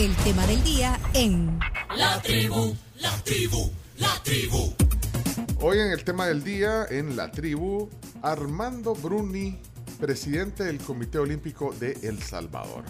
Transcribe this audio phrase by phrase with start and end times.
[0.00, 1.58] el tema del día en
[1.94, 4.72] La tribu, la tribu, la tribu.
[5.60, 7.90] Hoy en el tema del día, en la tribu,
[8.22, 9.58] Armando Bruni,
[10.00, 12.84] presidente del Comité Olímpico de El Salvador.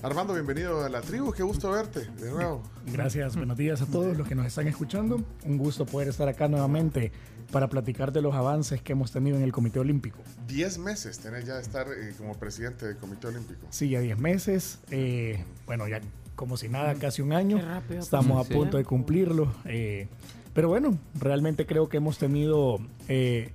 [0.00, 2.62] Armando, bienvenido a la tribu, qué gusto verte de nuevo.
[2.86, 5.24] Gracias, buenos días a todos los que nos están escuchando.
[5.44, 7.10] Un gusto poder estar acá nuevamente
[7.50, 10.20] para platicar de los avances que hemos tenido en el Comité Olímpico.
[10.46, 13.66] Diez meses tenés ya de estar eh, como presidente del Comité Olímpico.
[13.70, 14.78] Sí, ya diez meses.
[14.92, 16.00] eh, bueno, ya
[16.34, 17.60] como si nada, casi un año.
[17.60, 19.52] Rápido Estamos pasó a punto de cumplirlo.
[19.64, 20.08] eh,
[20.52, 23.50] pero bueno, realmente creo que hemos tenido eh,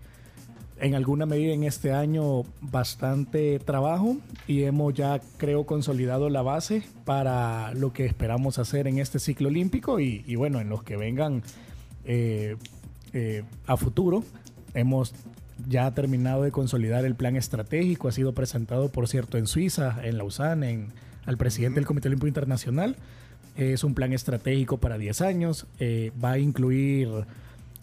[0.81, 6.83] en alguna medida en este año bastante trabajo y hemos ya creo consolidado la base
[7.05, 10.97] para lo que esperamos hacer en este ciclo olímpico y, y bueno, en los que
[10.97, 11.41] vengan
[12.05, 12.57] eh,
[13.13, 14.23] eh, a futuro.
[14.73, 15.13] Hemos
[15.67, 20.17] ya terminado de consolidar el plan estratégico, ha sido presentado por cierto en Suiza, en
[20.17, 20.87] Lausanne, en,
[21.29, 22.95] al presidente del Comité Olímpico Internacional.
[23.55, 27.07] Es un plan estratégico para 10 años, eh, va a incluir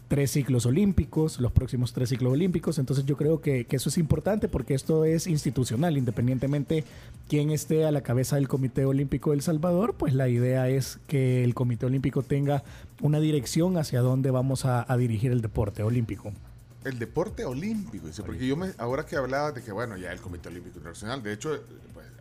[0.08, 2.78] tres ciclos olímpicos, los próximos tres ciclos olímpicos.
[2.78, 6.84] Entonces yo creo que, que eso es importante porque esto es institucional, independientemente
[7.28, 11.44] quién esté a la cabeza del Comité Olímpico del Salvador, pues la idea es que
[11.44, 12.62] el Comité Olímpico tenga
[13.00, 16.32] una dirección hacia dónde vamos a, a dirigir el deporte olímpico.
[16.86, 20.20] El deporte olímpico, dice, porque yo me, ahora que hablaba de que, bueno, ya el
[20.20, 21.60] Comité Olímpico Internacional, de hecho,
[21.92, 22.15] pues, es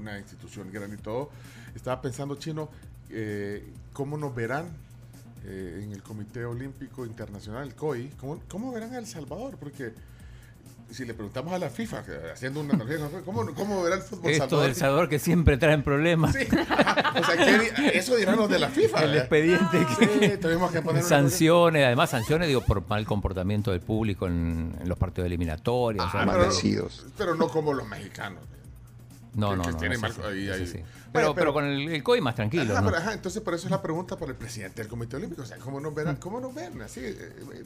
[0.00, 1.30] una institución grande y todo,
[1.74, 2.68] estaba pensando, Chino,
[3.10, 4.66] eh, cómo nos verán
[5.44, 9.56] eh, en el Comité Olímpico Internacional, el COI, ¿cómo, cómo verán a El Salvador?
[9.58, 9.92] Porque
[10.90, 14.44] si le preguntamos a la FIFA, haciendo una analogía, ¿cómo, cómo verá el fútbol Esto
[14.48, 14.66] Salvador?
[14.66, 16.34] del Salvador que siempre traen problemas.
[16.34, 16.42] Sí.
[16.50, 19.04] o sea, ¿qué di- eso dirán los de la FIFA.
[19.04, 23.80] El expediente que- Sí, tenemos que poner sanciones, además sanciones digo por mal comportamiento del
[23.80, 26.04] público en, en los partidos eliminatorios.
[26.04, 26.48] o sea, Ah,
[27.16, 28.42] pero no como los mexicanos.
[29.34, 30.26] No, que- no, que no.
[30.28, 30.64] ahí- ahí.
[30.72, 32.72] Pero, pero- pero con el, el COI más tranquilo.
[32.72, 32.86] Ajá, ¿no?
[32.88, 35.42] pero, ajá, entonces por eso es la pregunta por el presidente del Comité Olímpico.
[35.42, 36.16] O sea, ¿cómo nos verán?
[36.16, 36.80] ¿Cómo nos ven?
[36.82, 37.64] Así, eh, eh,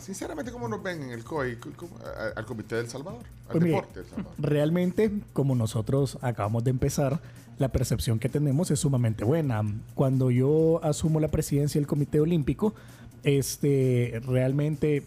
[0.00, 3.20] sinceramente, ¿cómo nos ven en el COI ¿Cómo- a- al Comité del Salvador?
[3.46, 4.32] Al Pues mire, deporte del Salvador.
[4.38, 7.20] realmente, como nosotros acabamos de empezar,
[7.58, 9.62] la percepción que tenemos es sumamente buena.
[9.94, 12.74] Cuando yo asumo la presidencia del Comité Olímpico,
[13.22, 15.04] este, realmente,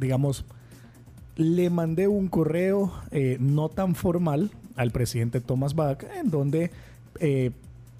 [0.00, 0.44] digamos,
[1.36, 6.70] le mandé un correo eh, no tan formal al presidente Thomas Bach, en donde
[7.20, 7.50] eh,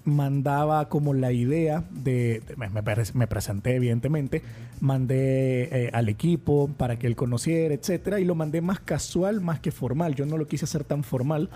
[0.05, 4.41] mandaba como la idea de, de- me, me presenté evidentemente,
[4.79, 9.59] mandé eh, al equipo para que él conociera, etcétera, y lo mandé más casual, más
[9.59, 10.15] que formal.
[10.15, 11.49] Yo no lo quise hacer tan formal,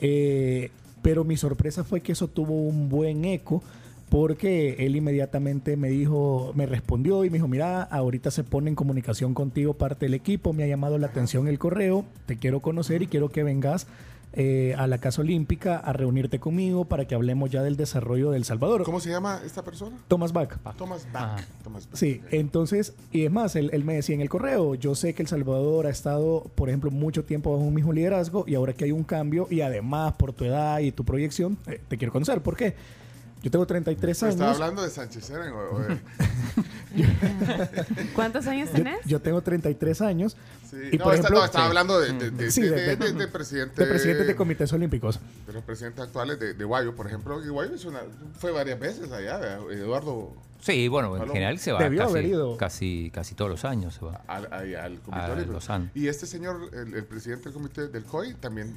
[0.00, 0.70] eh,
[1.02, 3.62] pero mi sorpresa fue que eso tuvo un buen eco
[4.08, 8.76] porque él inmediatamente me dijo, me respondió y me dijo, mira, ahorita se pone en
[8.76, 13.00] comunicación contigo parte del equipo, me ha llamado la atención el correo, te quiero conocer
[13.02, 13.86] y quiero que vengas
[14.34, 18.44] eh, a la Casa Olímpica a reunirte conmigo para que hablemos ya del desarrollo del
[18.44, 18.82] Salvador.
[18.84, 19.96] ¿Cómo se llama esta persona?
[20.08, 20.58] Thomas Bach.
[20.76, 21.44] Thomas Bach.
[21.62, 21.98] Thomas Bach.
[21.98, 25.22] Sí, entonces, y es más, él, él me decía en el correo, yo sé que
[25.22, 28.84] El Salvador ha estado, por ejemplo, mucho tiempo bajo un mismo liderazgo y ahora que
[28.84, 32.42] hay un cambio y además por tu edad y tu proyección, eh, te quiero conocer.
[32.42, 32.74] ¿Por qué?
[33.42, 34.34] Yo tengo 33 años.
[34.34, 35.52] ¿Estaba hablando de Sánchez Seren
[38.14, 38.98] ¿Cuántos años Yo, tenés?
[39.04, 40.36] yo tengo 33 años.
[40.70, 42.96] Sí, Y no, por está- ejemplo- no, estaba hablando de, de, de, Sí, de- de-
[42.96, 45.18] de- de presidente, De presidentes de comités olímpicos.
[45.46, 47.44] de los presidentes actuales de, de Guayo, por ejemplo.
[47.44, 48.00] Y Guayo es una,
[48.38, 49.72] fue varias veces allá, ¿verdad?
[49.72, 52.56] Eduardo, Sí, bueno, en general se va Debió haber casi, ido.
[52.56, 53.94] casi, casi todos los años.
[53.94, 54.20] Se va.
[54.28, 55.58] al, al, al Comité A Olímpico.
[55.94, 58.76] Y este señor, el, el presidente del comité del COI, también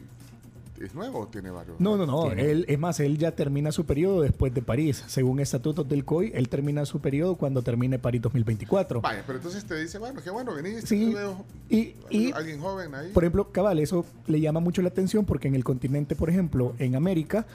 [0.82, 1.80] es nuevo o tiene varios.
[1.80, 2.24] No, no, no.
[2.28, 2.52] Tiene.
[2.52, 5.04] Él, es más, él ya termina su periodo después de París.
[5.08, 9.02] Según estatutos del COI, él termina su periodo cuando termine París 2024.
[9.02, 12.94] Vaya, pero entonces te dice, bueno, qué bueno, venís, Sí, veo y- y- alguien joven
[12.96, 13.12] ahí.
[13.14, 16.74] Por ejemplo, cabal, eso le llama mucho la atención porque en el continente, por ejemplo,
[16.80, 17.46] en América,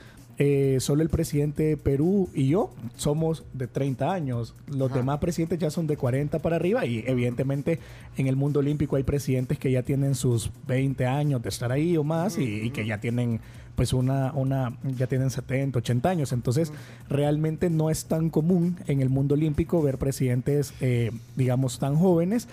[0.43, 4.55] eh, solo el presidente de Perú y yo somos de 30 años.
[4.69, 5.01] Los Ajá.
[5.01, 7.78] demás presidentes ya son de 40 para arriba y evidentemente
[8.17, 11.95] en el mundo olímpico hay presidentes que ya tienen sus 20 años de estar ahí
[11.99, 13.41] o más y, y que ya tienen
[13.75, 16.33] pues una, una, ya tienen 70, 80 años.
[16.33, 16.72] Entonces,
[17.10, 22.48] realmente no es tan común en el mundo olímpico ver presidentes, eh, digamos, tan jóvenes.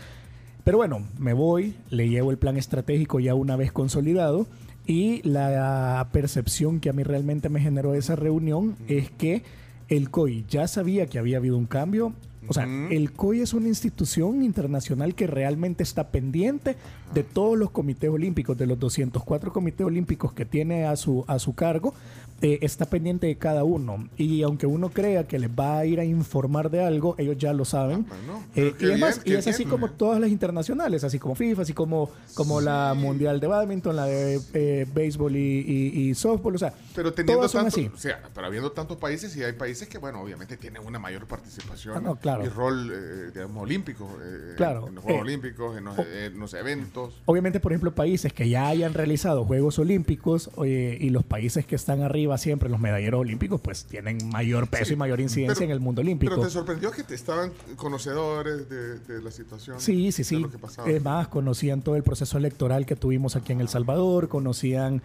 [0.65, 4.45] Pero bueno, me voy, le llevo el plan estratégico ya una vez consolidado
[4.87, 9.43] y la percepción que a mí realmente me generó esa reunión es que
[9.89, 12.13] el COI ya sabía que había habido un cambio.
[12.49, 16.77] O sea, el COI es una institución internacional que realmente está pendiente
[17.13, 21.39] de todos los comités olímpicos, de los 204 comités olímpicos que tiene a su, a
[21.39, 21.93] su cargo,
[22.41, 24.07] eh, está pendiente de cada uno.
[24.17, 27.53] Y aunque uno crea que les va a ir a informar de algo, ellos ya
[27.53, 28.05] lo saben.
[28.09, 29.69] Ah, bueno, Eh, y es, bien, y así bien.
[29.69, 34.05] como todas las internacionales, así como FIFA, así como, como la Mundial de Badminton, la
[34.05, 36.55] de eh, béisbol y, y- y softball.
[36.55, 37.89] O sea, Pero teniendo todas son tanto, así.
[37.93, 41.25] o sea, pero habiendo tantos países y hay países que, bueno, obviamente tienen una mayor
[41.27, 42.45] participación Ah, no, claro.
[42.45, 44.87] y rol, eh, digamos, olímpico, eh, Claro.
[44.87, 47.21] en los Juegos Olímpicos, en los, eh, en los eventos.
[47.25, 52.01] Obviamente, por ejemplo, países que ya hayan realizado Juegos Olímpicos y los países que están
[52.01, 55.71] arriba siempre, los medalleros olímpicos, pues tienen mayor peso Sí, y mayor incidencia pero- en
[55.71, 56.31] el mundo olímpico.
[56.35, 59.79] Pero te sorprendió que te estaban conocedores de, de la situación.
[59.79, 60.45] Sí, sí, sí.
[60.85, 65.01] Es más, conocían todo el proceso electoral que tuvimos aquí en El Salvador, conocían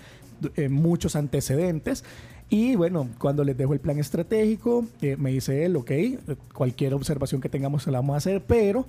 [0.57, 2.05] eh, muchos antecedentes.
[2.49, 5.91] Y bueno, cuando les dejo el plan estratégico, eh, me dice él, ok,
[6.53, 8.87] cualquier observación que tengamos se la vamos a hacer, pero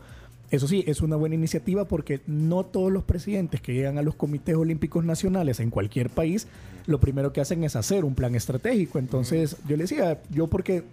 [0.53, 4.13] eso sí, es una buena iniciativa porque no todos los presidentes que llegan a los
[4.13, 6.45] comités olímpicos nacionales en cualquier país,
[6.85, 8.99] lo primero que hacen es hacer un plan estratégico.
[8.99, 10.83] Entonces, yo le decía, yo porque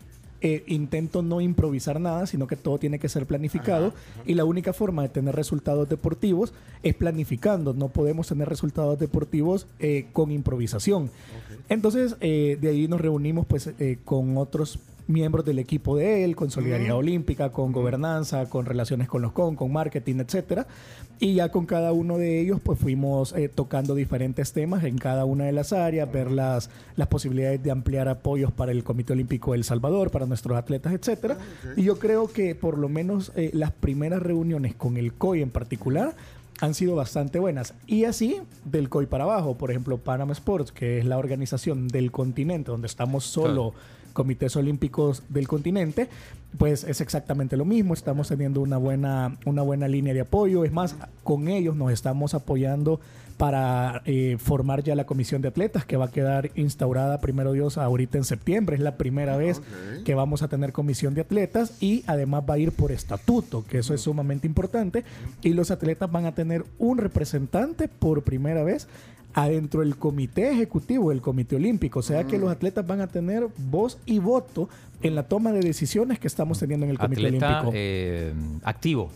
[0.41, 3.93] eh, intento no improvisar nada, sino que todo tiene que ser planificado.
[4.25, 7.75] Y la única forma de tener resultados deportivos es planificando.
[7.75, 11.11] No podemos tener resultados deportivos eh, con improvisación.
[11.69, 14.79] Entonces, eh, de ahí nos reunimos pues eh, con otros
[15.11, 19.57] miembros del equipo de él, con Solidaridad Olímpica, con gobernanza, con relaciones con los con,
[19.57, 20.67] con marketing, etcétera.
[21.19, 25.27] Y ya con cada uno de ellos, pues fuimos eh, tocando diferentes temas en cada
[25.27, 29.53] una de las áreas, ver las, las posibilidades de ampliar apoyos para el Comité Olímpico
[29.53, 31.37] de El Salvador, para nuestros atletas, etcétera.
[31.77, 35.51] Y yo creo que por lo menos eh, las primeras reuniones con el COI en
[35.51, 36.15] particular
[36.61, 37.75] han sido bastante buenas.
[37.87, 42.11] Y así, del COI para abajo, por ejemplo, Panama Sports, que es la organización del
[42.11, 43.75] continente, donde estamos solo
[44.13, 46.09] comités olímpicos del continente,
[46.59, 47.95] pues es exactamente lo mismo.
[47.95, 50.65] Estamos teniendo una buena, una buena línea de apoyo.
[50.65, 53.01] Es más, con ellos nos estamos apoyando
[53.37, 57.79] para eh, formar ya la comisión de atletas que va a quedar instaurada, primero Dios,
[57.79, 58.77] ahorita en septiembre.
[58.77, 60.05] Es la primera vez Ok.
[60.05, 63.79] que vamos a tener comisión de atletas y además va a ir por estatuto, que
[63.79, 65.05] eso es sumamente importante.
[65.43, 68.89] Y los atletas van a tener un representante por primera vez
[69.35, 72.01] adentro del comité ejecutivo del comité olímpico.
[72.01, 74.69] O sea que los atletas van a tener voz y voto
[75.03, 77.73] en la toma de decisiones que estamos teniendo en el comité Atleta olímpico.
[77.75, 78.33] eh,
[78.65, 79.11] activo.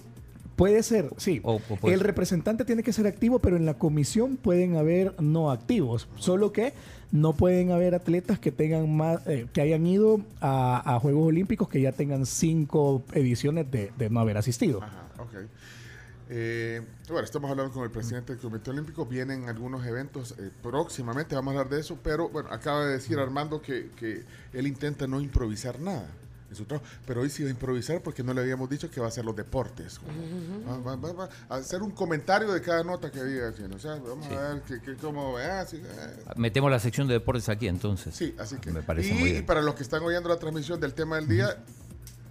[0.57, 1.41] Puede ser, sí.
[1.43, 2.07] O- o puede el ser.
[2.07, 6.07] representante tiene que ser activo, pero en la comisión pueden haber no activos.
[6.17, 6.73] Solo que
[7.11, 11.69] no pueden haber atletas que tengan más, eh, que hayan ido a, a Juegos Olímpicos
[11.69, 14.81] que ya tengan cinco ediciones de, de no haber asistido.
[14.81, 15.35] Ajá, ok.
[16.31, 19.05] Eh, bueno, estamos hablando con el presidente del Comité Olímpico.
[19.07, 21.99] Vienen algunos eventos eh, próximamente, vamos a hablar de eso.
[22.03, 26.07] Pero bueno, acaba de decir Armando que, que él intenta no improvisar nada
[26.49, 26.89] en su trabajo.
[27.07, 29.25] Pero hoy sí va a improvisar porque no le habíamos dicho que va a hacer
[29.25, 30.01] los deportes.
[30.67, 33.53] Va, va- va- va a hacer un comentario de cada nota que diga.
[33.75, 34.35] O sea, vamos Sí.
[34.35, 35.37] a ver que, que cómo.
[35.37, 36.25] ah, sí, eh.
[36.37, 38.15] Metemos la sección de deportes aquí entonces.
[38.15, 38.71] Sí, así que.
[38.73, 39.37] Me parece y, muy bien.
[39.39, 41.63] y para los que están oyendo la transmisión del tema del día,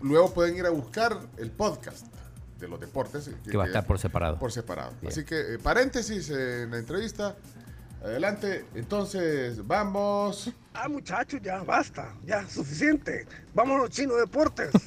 [0.01, 2.07] luego pueden ir a buscar el podcast
[2.63, 3.27] de los deportes.
[3.27, 4.39] eh, Que va a estar por separado.
[4.39, 4.92] por separado.
[5.01, 5.12] Bien.
[5.12, 7.36] Así que, eh, paréntesis en la entrevista.
[8.01, 8.65] Adelante.
[8.75, 10.51] Entonces, vamos.
[10.74, 13.25] Ah, muchachos, ya basta, ya suficiente.
[13.54, 14.71] Vámonos, chino deportes.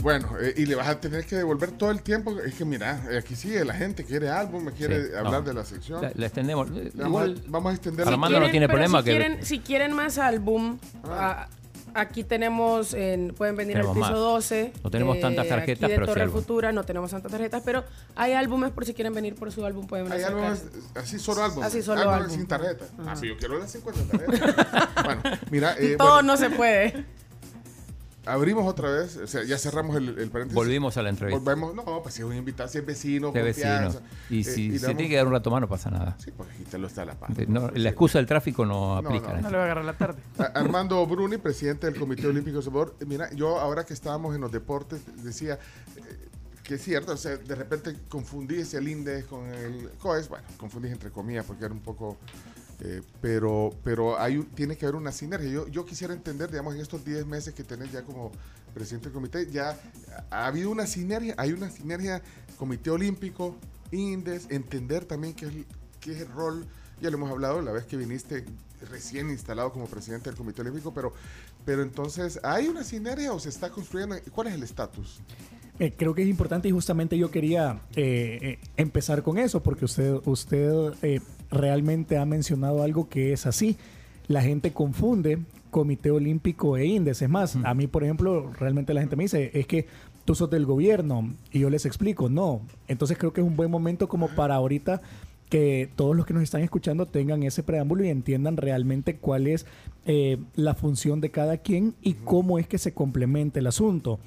[0.00, 2.36] Bueno, eh, y le vas a tener que devolver todo el tiempo.
[2.40, 5.42] Es que mira, eh, aquí sigue la gente, quiere álbum, me quiere Sí, hablar no.
[5.42, 6.02] de la sección.
[6.02, 6.68] La, la extendemos.
[6.70, 9.58] Le vamos, Igual, a, vamos a extender Armando no tiene problema Si que- quieren, si
[9.60, 11.46] quieren más álbum, ah,
[11.94, 14.18] aquí tenemos, en- pueden venir Tenemos al piso más.
[14.20, 14.72] 12.
[14.82, 16.40] No tenemos tantas tarjetas, aquí de pero sí Torre álbum.
[16.40, 17.84] Futura, no tenemos tantas tarjetas, pero
[18.16, 20.26] hay álbumes por si quieren venir por su álbum, pueden Hay venir.
[20.26, 21.66] álbumes, así solo álbumes.
[21.66, 22.36] Así solo Álbumes álbum.
[22.36, 22.84] sin tarjeta.
[23.06, 24.88] Ah, sí, yo quiero las 50 tarjetas.
[25.04, 27.04] bueno, mira, eh, Todo bueno, no se puede.
[28.26, 29.16] Abrimos otra vez.
[29.16, 30.54] O sea, ya cerramos el, el paréntesis.
[30.54, 31.38] volvimos a la entrevista.
[31.38, 31.74] Volvemos.
[31.74, 33.90] No, pues si es un invitado, si es vecino, de vecino.
[34.30, 36.16] Y Eh, si se damos- tiene que dar un rato más, no pasa nada.
[36.18, 37.30] Sí, pues aquí te lo está la paz.
[37.48, 39.32] No, la excusa del tráfico no aplica.
[39.34, 39.42] no.
[39.42, 40.20] No le va a agarrar la tarde.
[40.54, 42.94] Armando Bruni, presidente del Comité Olímpico de Salvador.
[43.00, 45.58] Eh, Mira, yo ahora que estábamos en los deportes, decía
[45.96, 46.00] eh,
[46.62, 50.28] que es cierto, o sea, de repente confundí ese el INDES con el COES.
[50.28, 52.16] Bueno, confundí entre comillas porque era un poco...
[52.84, 55.48] eh, pero pero hay tiene que haber una sinergia.
[55.48, 58.32] Yo, yo quisiera entender, digamos, en estos 10 meses que tenés ya como
[58.74, 59.78] presidente del comité, ya
[60.30, 62.22] ha habido una sinergia, hay una sinergia
[62.56, 63.56] Comité Olímpico,
[63.92, 65.52] INDES, entender también qué es,
[66.00, 66.66] qué es el rol,
[67.00, 68.44] ya lo hemos hablado la vez que viniste
[68.90, 71.12] recién instalado como presidente del Comité Olímpico, pero,
[71.64, 74.16] pero entonces, ¿hay una sinergia o se está construyendo?
[74.32, 75.20] ¿Cuál es el estatus?
[75.78, 79.84] Eh, creo que es importante y justamente yo quería eh, eh, empezar con eso porque
[79.84, 81.20] usted, usted eh,
[81.52, 83.76] realmente ha mencionado algo que es así.
[84.26, 85.38] La gente confunde
[85.70, 87.26] Comité Olímpico e índice.
[87.26, 89.86] Es más, a mí, por ejemplo, realmente la gente me dice, es que
[90.24, 92.62] tú sos del gobierno y yo les explico, no.
[92.88, 95.00] Entonces creo que es un buen momento como para ahorita
[95.48, 99.66] que todos los que nos están escuchando tengan ese preámbulo y entiendan realmente cuál es
[100.06, 104.18] eh, la función de cada quien y cómo es que se complementa el asunto.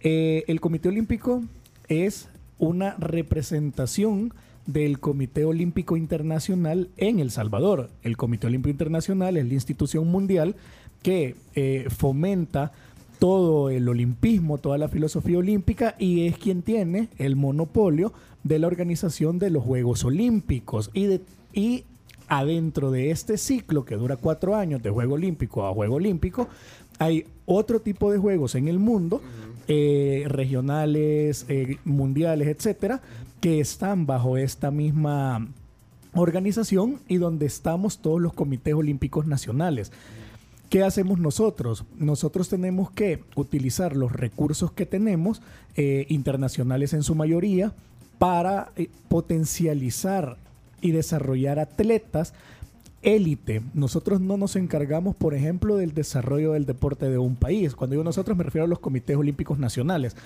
[0.00, 1.42] Eh, el Comité Olímpico
[1.88, 4.32] es una representación
[4.66, 7.90] del Comité Olímpico Internacional en El Salvador.
[8.02, 10.56] El Comité Olímpico Internacional es la institución mundial
[11.02, 12.72] que eh, fomenta
[13.18, 18.12] todo el olimpismo, toda la filosofía olímpica y es quien tiene el monopolio
[18.44, 20.90] de la organización de los Juegos Olímpicos.
[20.92, 21.20] Y, de,
[21.52, 21.84] y
[22.28, 26.48] adentro de este ciclo que dura cuatro años de Juego Olímpico a Juego Olímpico,
[26.98, 29.20] hay otro tipo de juegos en el mundo,
[29.68, 33.02] eh, regionales, eh, mundiales, etcétera,
[33.40, 35.48] que están bajo esta misma
[36.14, 39.92] organización y donde estamos todos los comités olímpicos nacionales.
[40.70, 41.84] ¿Qué hacemos nosotros?
[41.96, 45.40] Nosotros tenemos que utilizar los recursos que tenemos,
[45.76, 47.72] eh, internacionales en su mayoría,
[48.18, 50.36] para eh, potencializar
[50.80, 52.34] y desarrollar atletas
[53.06, 53.62] élite.
[53.72, 57.76] Nosotros no nos encargamos, por ejemplo, del desarrollo del deporte de un país.
[57.76, 60.16] Cuando digo nosotros me refiero a los comités olímpicos nacionales.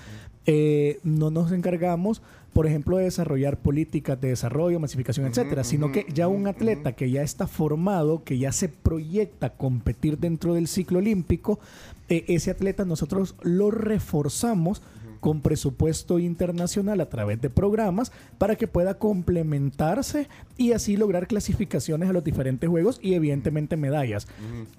[0.47, 2.23] Eh, no nos encargamos,
[2.55, 7.11] por ejemplo, de desarrollar políticas de desarrollo, masificación, etcétera, sino que ya un atleta que
[7.11, 11.61] ya está formado, que ya se proyecta a competir dentro del ciclo olímpico,
[12.09, 14.81] eh, ese atleta nosotros lo reforzamos
[15.21, 22.09] con presupuesto internacional a través de programas para que pueda complementarse y así lograr clasificaciones
[22.09, 24.27] a los diferentes juegos y evidentemente medallas.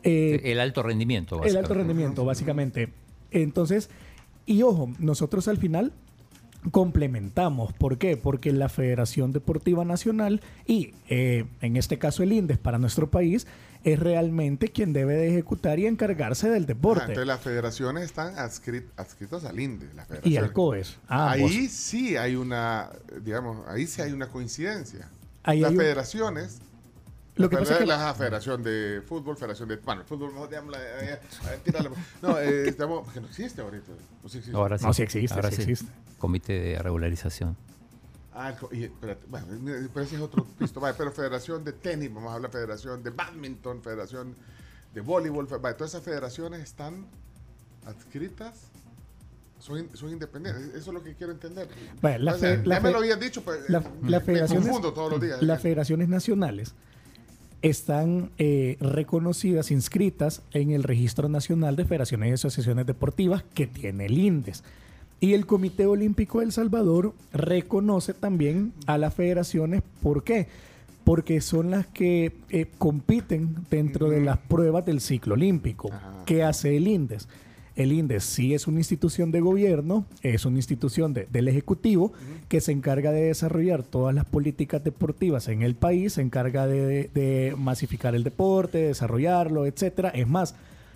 [0.04, 1.44] Eh, el alto rendimiento.
[1.44, 2.90] el alto rendimiento, básicamente.
[3.32, 3.90] Entonces,
[4.46, 5.94] y ojo, nosotros al final
[6.70, 7.74] complementamos.
[7.74, 8.18] ¿Por qué?
[8.18, 13.48] Porque la Federación Deportiva Nacional y eh, en este caso el INDES para nuestro país
[13.84, 17.02] es realmente quien debe de ejecutar y encargarse del Ah, deporte.
[17.04, 19.88] entonces las federaciones están adscrit- adscritas al INDE.
[19.96, 20.98] las y al COES.
[21.08, 21.52] ambos.
[21.52, 22.90] Ahí sí hay una,
[23.24, 25.08] digamos, ahí sí hay una coincidencia.
[25.44, 26.60] Ahí las federaciones,
[27.36, 30.32] Lo que la, pasa es que- la federación de fútbol, federación de, bueno, el fútbol,
[30.36, 31.20] no, digamos, la- eh,
[31.66, 31.90] eh,
[32.22, 33.92] no, eh, estamos, que no existe ahorita.
[34.24, 34.56] ¿O sí existe?
[34.58, 34.86] Ahora sí.
[34.86, 35.92] No, sí existe, Ahora sí existe.
[36.20, 37.58] Comité de regularización.
[38.34, 40.80] Ah, y, espérate, bueno, mira, pero ese es otro pisto.
[40.80, 44.36] Vale, pero federación de tenis, vamos a hablar federación de badminton, federación
[44.94, 45.48] de voleibol.
[45.48, 47.06] vale, todas esas federaciones están
[47.86, 48.54] adscritas,
[49.60, 50.64] son, in- son independientes.
[50.76, 51.68] Eso es lo que quiero entender.
[52.02, 54.26] Vale, la O sea, fe- la ya me lo habían dicho, pues La- eh, las
[54.26, 55.42] me federaciones- confundo todos los días.
[55.42, 56.74] Las federaciones nacionales
[57.62, 64.08] están eh, reconocidas, inscritas en el Registro Nacional de Federaciones y Asociaciones Deportivas que tiene
[64.08, 64.64] el INDES.
[65.22, 69.84] Y el Comité Olímpico de El Salvador reconoce también a las federaciones.
[70.02, 70.48] ¿Por qué?
[71.04, 75.90] Porque son las que eh, compiten dentro de las pruebas del ciclo olímpico.
[75.94, 76.24] Ajá.
[76.26, 77.30] ¿Qué hace el INDES?
[77.76, 82.12] El INDES sí es una institución de gobierno, es una institución de- del Ejecutivo
[82.50, 87.10] que se encarga de desarrollar todas las políticas deportivas en el país, se encarga de,
[87.14, 90.10] de masificar el deporte, desarrollarlo, etcétera.
[90.10, 90.56] Es más,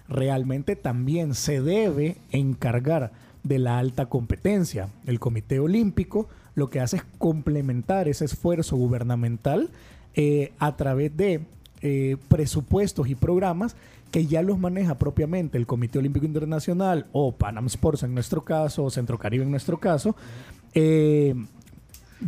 [0.09, 3.11] realmente también se debe encargar
[3.45, 4.89] de la alta competencia.
[5.05, 9.69] El Comité Olímpico lo que hace es complementar ese esfuerzo gubernamental
[10.15, 11.41] eh, a través de
[11.81, 13.75] eh, presupuestos y programas
[14.09, 18.85] que ya los maneja propiamente el Comité Olímpico Internacional o Panam Sports en nuestro caso,
[18.85, 20.15] o Centro Caribe en nuestro caso,
[20.73, 21.35] eh,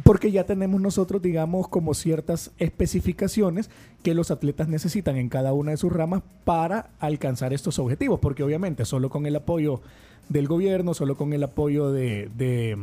[0.03, 3.69] porque ya tenemos nosotros, digamos, como ciertas especificaciones
[4.03, 8.43] que los atletas necesitan en cada una de sus ramas para alcanzar estos objetivos, porque
[8.43, 9.81] obviamente solo con el apoyo
[10.29, 12.77] del gobierno, solo con el apoyo de, de,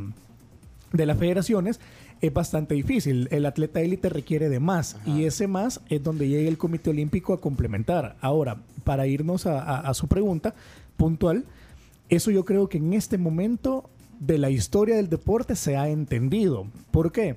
[0.92, 1.80] de las federaciones,
[2.20, 3.28] es bastante difícil.
[3.30, 7.34] El atleta élite requiere de más y ese más es donde llega el Comité Olímpico
[7.34, 8.16] a complementar.
[8.20, 10.54] Ahora, para irnos a, a- a su pregunta
[10.96, 11.44] puntual,
[12.08, 16.66] eso yo creo que en este momento de la historia del deporte se ha entendido.
[16.92, 17.36] ¿Por qué?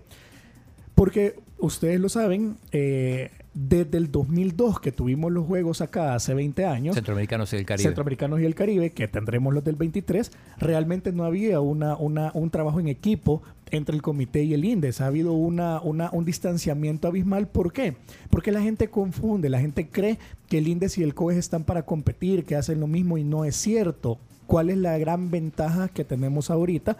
[0.96, 6.66] Porque ustedes lo saben, eh, desde el 2002 que tuvimos los Juegos acá hace 20
[6.66, 7.84] años, Centroamericanos y el Caribe.
[7.90, 12.50] Centroamericanos y el Caribe, que tendremos los del 23, realmente no había una, una- un
[12.52, 15.02] trabajo en equipo entre el comité y el INDES.
[15.02, 17.48] Ha habido una, una- un distanciamiento abismal.
[17.48, 17.96] ¿Por qué?
[18.30, 21.82] Porque la gente confunde, la gente cree que el INDES y el COES están para
[21.84, 24.20] competir, que hacen lo mismo y no es cierto.
[24.46, 26.96] ¿Cuál es la gran ventaja que tenemos ahorita?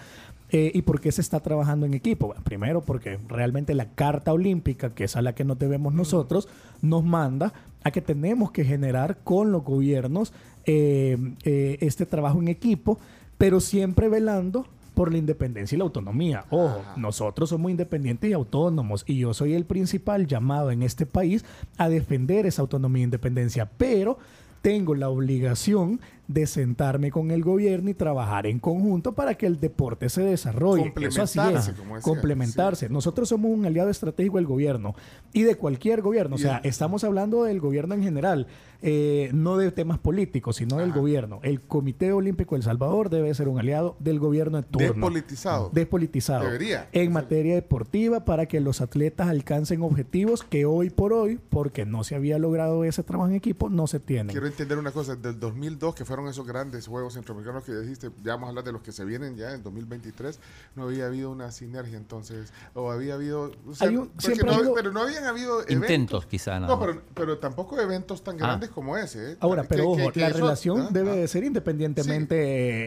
[0.50, 2.28] Eh, ¿Y por qué se está trabajando en equipo?
[2.28, 6.48] Bueno, primero, porque realmente la Carta Olímpica, que es a la que nos debemos nosotros,
[6.82, 10.34] nos manda a que tenemos que generar con los gobiernos
[10.66, 12.98] eh, eh, este trabajo en equipo,
[13.38, 16.46] pero siempre velando por la independencia y la autonomía.
[16.50, 21.46] Ojo, nosotros somos independientes y autónomos y yo soy el principal llamado en este país
[21.78, 24.18] a defender esa autonomía e independencia, pero
[24.62, 29.60] tengo la obligación de sentarme con el gobierno y trabajar en conjunto para que el
[29.60, 30.94] deporte se desarrolle.
[31.00, 31.78] Eso así Complementarse, es.
[31.78, 32.90] como decía, Complementarse.
[32.90, 34.96] Nosotros somos un aliado estratégico del gobierno
[35.32, 36.36] y de cualquier gobierno.
[36.36, 38.48] O sea, estamos hablando del gobierno en general,
[38.82, 41.40] eh, no de temas políticos, sino del gobierno.
[41.44, 44.88] El Comité Olímpico de El Salvador debe ser un aliado del gobierno de turno.
[44.88, 45.70] Despolitizado.
[45.74, 46.44] Despolitizado.
[46.46, 46.90] Debería.
[46.92, 52.04] En materia deportiva para que los atletas alcancen objetivos que hoy por hoy, porque no
[52.04, 54.28] se había logrado ese trabajo en equipo, no se tienen.
[54.34, 58.34] Quiero entender una cosa, del 2002, que fueron esos grandes Juegos Centroamericanos que dijiste, ya
[58.34, 60.40] vamos a hablar de los que se vienen ya en 2023,
[60.76, 63.52] no había habido una sinergia entonces, o había habido...
[63.68, 66.26] o sea, Hay un- porque siempre no- ha habido- pero no habían habido Intentos, eventos.
[66.26, 68.48] quizá, nada No, pero, pero tampoco eventos tan Ah.
[68.48, 69.34] grandes como ese.
[69.34, 69.38] ¿eh?
[69.42, 71.16] Ahora, pero ojo, que la eso- relación ah, debe ah.
[71.16, 72.36] de ser independientemente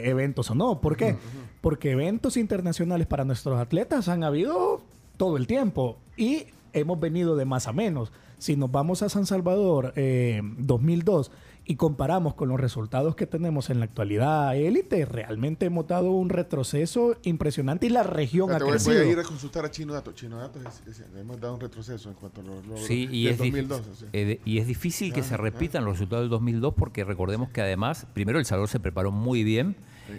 [0.07, 0.81] eh, eventos o no.
[0.81, 1.17] ¿Por qué?
[1.61, 4.83] Porque eventos internacionales para nuestros atletas han habido
[5.17, 8.11] todo el tiempo y hemos venido de más a menos.
[8.39, 11.31] Si nos vamos a San Salvador eh, 2002
[11.71, 16.29] y comparamos con los resultados que tenemos en la actualidad élite, realmente hemos dado un
[16.29, 19.03] retroceso impresionante y la región Espérate, ha voy, voy crecido.
[19.09, 20.15] a ir a consultar a Chino Datos.
[20.17, 23.25] Chino Datos es- es- hemos dado un retroceso en cuanto a los logros Sí, y
[23.27, 23.81] del es, dif- 2002.
[23.93, 24.05] así.
[24.13, 25.37] eh, y es difícil que se ah.
[25.37, 29.45] repitan los resultados del 2002 porque recordemos que además, primero El Salvador se preparó muy
[29.45, 29.77] bien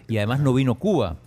[0.08, 1.17] y además no vino Cuba.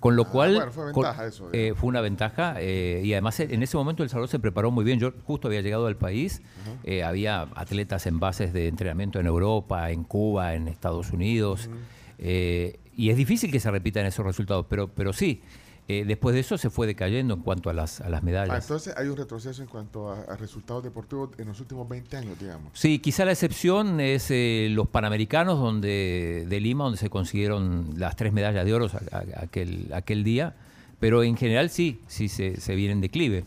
[0.00, 3.12] Con lo Ah, cual bueno, fue con- ventaja eso, eh, fue una ventaja eh, y
[3.14, 4.98] además en ese momento El Salvador se preparó muy bien.
[5.00, 6.42] Yo justo había llegado al país,
[6.84, 11.70] eh, había atletas en bases de entrenamiento en Europa, en Cuba, en Estados Unidos
[12.18, 15.42] eh, y es difícil que se repitan esos resultados, pero, pero sí.
[15.88, 18.54] Eh, después de eso se fue decayendo en cuanto a las, a las medallas.
[18.54, 22.16] Ah, entonces hay un retroceso en cuanto a, a resultados deportivos en los últimos 20
[22.16, 22.70] años, digamos.
[22.74, 28.16] Sí, quizá la excepción es eh, los Panamericanos donde, de Lima, donde se consiguieron las
[28.16, 30.56] tres medallas de oro a- a- aquel, aquel día,
[30.98, 33.44] pero en general sí, sí se, se viene en declive.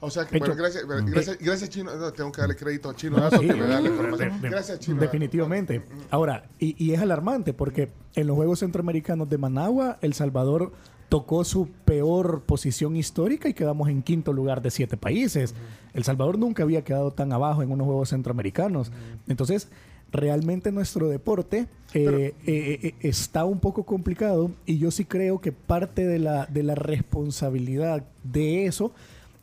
[0.00, 1.06] O sea, que, Hecho- bueno, gracias, Mm.
[1.06, 1.96] gracias, gracias Chino.
[1.96, 4.40] No, tengo que darle crédito a Chino No, sí, que me da la de- información.
[4.42, 5.00] de- Gracias, Chino.
[5.00, 5.82] Definitivamente.
[6.10, 10.72] Ahora, y, y es alarmante porque en los Juegos Centroamericanos de Managua, El Salvador
[11.08, 15.54] tocó su peor posición histórica y quedamos en quinto lugar de siete países.
[15.94, 18.92] El Salvador nunca había quedado tan abajo en unos Juegos Centroamericanos.
[19.28, 19.68] Entonces,
[20.12, 25.52] realmente nuestro deporte eh, eh, eh, está un poco complicado y yo sí creo que
[25.52, 28.92] parte de la, de la responsabilidad de eso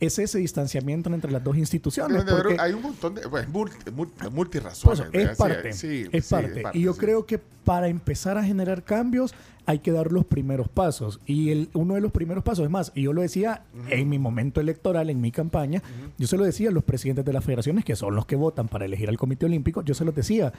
[0.04, 2.24] es ese distanciamiento entre las dos instituciones.
[2.24, 3.22] Porque- hay un montón de.
[4.30, 5.08] Multi, eso, ¿verdad?
[5.14, 6.62] es parte, Sí, es sí, parte.
[6.74, 7.00] y yo sí.
[7.00, 9.34] creo que para empezar a generar cambios
[9.66, 11.20] hay que dar los primeros pasos.
[11.26, 14.18] Y el, uno de los primeros pasos, es más, y yo lo decía en mi
[14.18, 15.82] momento electoral, en mi campaña,
[16.18, 18.68] yo se lo decía a los presidentes de las federaciones, que son los que votan
[18.68, 20.52] para elegir al Comité Olímpico, yo se los decía,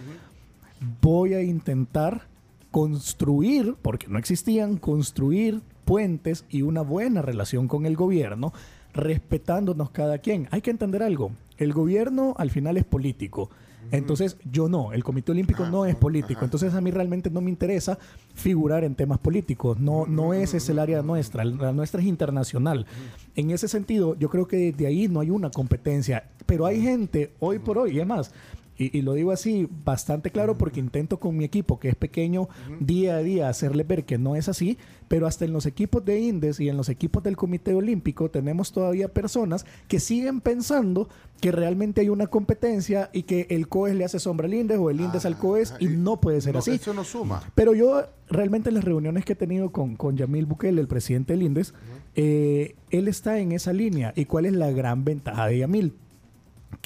[1.02, 2.24] voy a intentar
[2.72, 8.54] construir, porque no existían, construir puentes y una buena relación con el gobierno,
[8.96, 10.48] respetándonos cada quien.
[10.52, 13.50] Hay que entender algo, el gobierno al final es político.
[13.92, 16.40] Entonces yo no, el Comité Olímpico no es político.
[16.40, 16.46] ajá.
[16.46, 18.00] Entonces a mí realmente no me interesa
[18.34, 19.80] figurar en temas políticos.
[19.80, 21.46] No, no ese es el área nuestra.
[21.46, 22.88] La nuestra es internacional.
[23.36, 26.24] En ese sentido, yo creo que de ahí no hay una competencia.
[26.48, 28.32] Pero hay gente hoy por hoy, y es más,
[28.78, 32.50] y, y lo digo así bastante claro porque intento con mi equipo, que es pequeño,
[32.80, 36.20] día a día hacerle ver que no es así, pero hasta en los equipos de
[36.20, 41.10] Indes y en los equipos del Comité Olímpico tenemos todavía personas que siguen pensando
[41.42, 44.90] que realmente hay una competencia y que el COES le hace sombra al Indes o
[44.90, 46.72] el Indes al COES Ah, y no puede ser no, así.
[46.72, 47.42] Eso no suma.
[47.56, 51.34] Pero yo realmente en las reuniones que he tenido con, con Yamil Bukele, el presidente
[51.34, 51.74] del INDES,
[52.16, 54.14] eh, él está en esa línea.
[54.16, 55.94] ¿Y cuál es la gran ventaja de Yamil?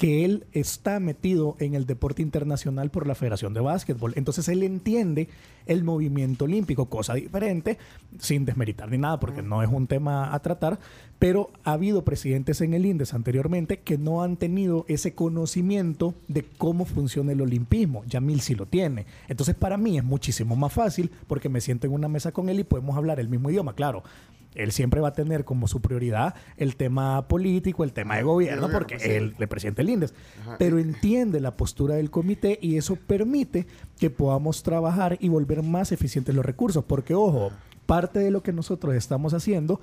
[0.00, 4.14] Que él está metido en el deporte internacional por la Federación de Básquetbol.
[4.16, 5.28] Entonces él entiende
[5.66, 7.76] el movimiento olímpico, cosa diferente,
[8.18, 10.78] sin desmeritar ni nada, porque no es un tema a tratar,
[11.20, 16.44] pero ha habido presidentes en el INDES anteriormente que no han tenido ese conocimiento de
[16.56, 18.02] cómo funciona el olimpismo.
[18.06, 19.04] Yamil sí lo tiene.
[19.28, 22.60] Entonces para mí es muchísimo más fácil porque me siento en una mesa con él
[22.60, 24.02] y podemos hablar el mismo idioma, claro.
[24.54, 28.68] Él siempre va a tener como su prioridad el tema político, el tema de gobierno,
[28.70, 30.14] porque pues, él le presidente el INDES.
[30.58, 33.66] Pero entiende la postura del comité y eso permite
[33.98, 36.82] que podamos trabajar y volver más eficientes los recursos.
[36.82, 37.52] Porque, ojo,
[37.90, 39.80] parte de lo que nosotros estamos haciendo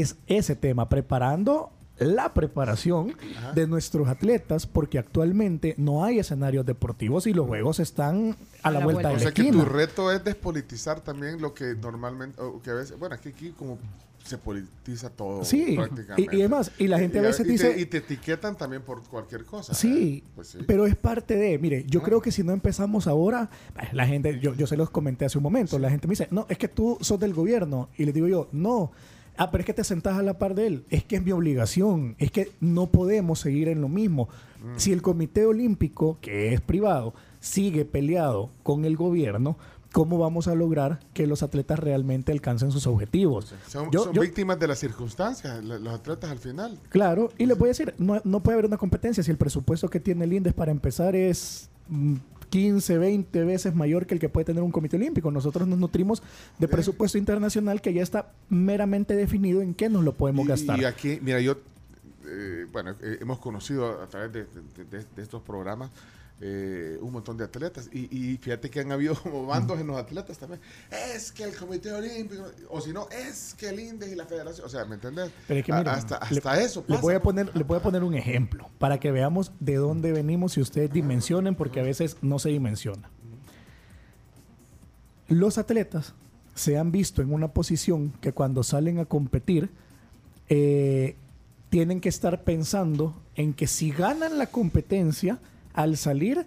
[0.00, 3.14] es ese tema, preparando la preparación
[3.54, 8.80] de nuestros atletas, porque actualmente no hay escenarios deportivos y los juegos están a la,
[8.80, 9.64] vuelta, O de sea la que esquina.
[9.64, 13.30] tu reto es despolitizar también lo que normalmente, o que a veces, bueno, es que
[13.30, 13.78] aquí como
[14.22, 16.22] se politiza todo Sí, prácticamente.
[16.34, 18.82] y- y además, y la gente a veces y te- dice- y te etiquetan también
[18.82, 19.72] por cualquier cosa.
[19.72, 20.30] Sí, ¿eh?
[20.34, 20.58] Pues sí.
[20.66, 22.04] pero es parte de, mire, yo Ah.
[22.04, 23.48] creo que si no empezamos ahora,
[23.92, 26.44] la gente, yo, yo se los comenté hace un momento, la gente me dice, no,
[26.50, 28.90] es que tú sos del gobierno, y les digo yo, no,
[29.38, 31.32] ah, pero es que te sentás a la par de él, es que es mi
[31.32, 34.28] obligación, es que no podemos seguir en lo mismo.
[34.62, 34.78] Mm.
[34.78, 39.56] Si el Comité Olímpico, que es privado, sigue peleado con el gobierno,
[39.92, 43.54] ¿cómo vamos a lograr que los atletas realmente alcancen sus objetivos?
[43.66, 46.78] Son, Yo- son yo- víctimas de las circunstancias, los atletas al final.
[46.90, 49.88] Claro, y le voy a decir, no, no puede haber una competencia si el presupuesto
[49.88, 52.14] que tiene el INDES para empezar es mm,
[52.50, 55.30] 15, 20 veces mayor que el que puede tener un comité olímpico.
[55.30, 56.22] Nosotros nos nutrimos
[56.58, 60.80] de presupuesto internacional que ya está meramente definido en qué nos lo podemos Y, gastar.
[60.80, 61.56] y aquí, mira, yo,
[62.26, 65.90] eh, bueno, eh, hemos conocido a través de, de- de- de estos programas
[66.40, 67.88] eh, un montón de atletas.
[67.92, 70.60] Y, y fíjate que han habido como bandos en los atletas también.
[71.14, 74.66] Es que el Comité Olímpico, o si no, es que el INDES y la Federación.
[74.66, 75.30] O sea, ¿me entiendes?
[75.48, 76.80] Pero es que A- miren, hasta le- eso.
[76.86, 79.76] Le pasa, voy, a poner, le voy a poner un ejemplo para que veamos de
[79.76, 83.10] dónde venimos y ustedes dimensionen, porque a veces no se dimensiona.
[85.28, 86.14] Los atletas
[86.54, 89.70] se han visto en una posición que cuando salen a competir
[90.48, 91.16] eh,
[91.68, 95.38] tienen que estar pensando en que si ganan la competencia,
[95.76, 96.46] al salir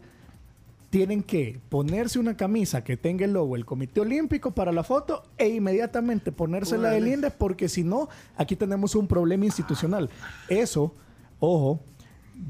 [0.89, 5.23] tienen que ponerse una camisa que tenga el logo del Comité Olímpico para la foto
[5.37, 7.07] e inmediatamente ponérsela del.
[7.07, 10.09] INDES porque si no, aquí tenemos un problema institucional.
[10.49, 10.93] Eso,
[11.39, 11.79] ojo,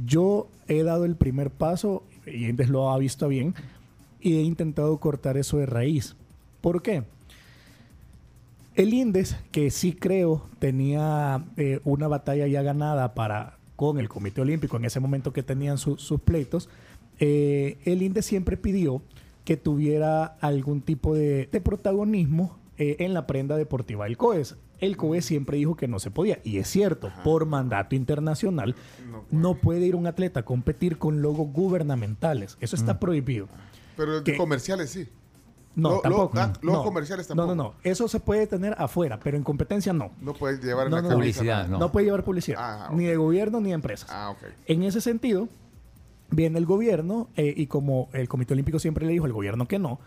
[0.05, 3.53] yo he dado el primer paso y INDES lo ha visto bien
[4.21, 6.15] y he intentado cortar eso de raíz.
[6.61, 7.03] ¿Por qué?
[8.75, 14.41] El INDES, que sí creo tenía eh, una batalla ya ganada para con el Comité
[14.41, 16.67] Olímpico en ese momento que tenían su- sus pleitos,
[17.21, 19.01] eh, el INDES siempre pidió
[19.45, 24.57] que tuviera algún tipo de, de protagonismo eh, en la prenda deportiva del COES.
[24.81, 28.75] El COES siempre dijo que no se podía, y es cierto, por mandato internacional,
[29.31, 32.57] no puede ir un atleta a competir con logos gubernamentales.
[32.59, 33.47] Eso está prohibido.
[33.95, 34.35] Pero ¿Qué?
[34.35, 35.07] comerciales sí.
[35.79, 36.39] No, Lo- lo- tampoco.
[36.39, 36.83] ah, los no.
[36.83, 37.73] comerciales No, no, no.
[37.83, 40.11] Eso se puede tener afuera, pero en competencia no.
[40.21, 41.15] No puedes llevar en No, la no.
[41.15, 41.77] Publicidad, no.
[41.79, 42.57] No, puede llevar publicidad.
[42.59, 44.09] Ah, Ni de gobierno ni de empresas.
[44.11, 44.39] Ah, ok.
[44.67, 45.47] En ese sentido,
[46.31, 49.79] viene el gobierno eh, y como el Comité Olímpico siempre le dijo al gobierno que
[49.79, 49.99] no,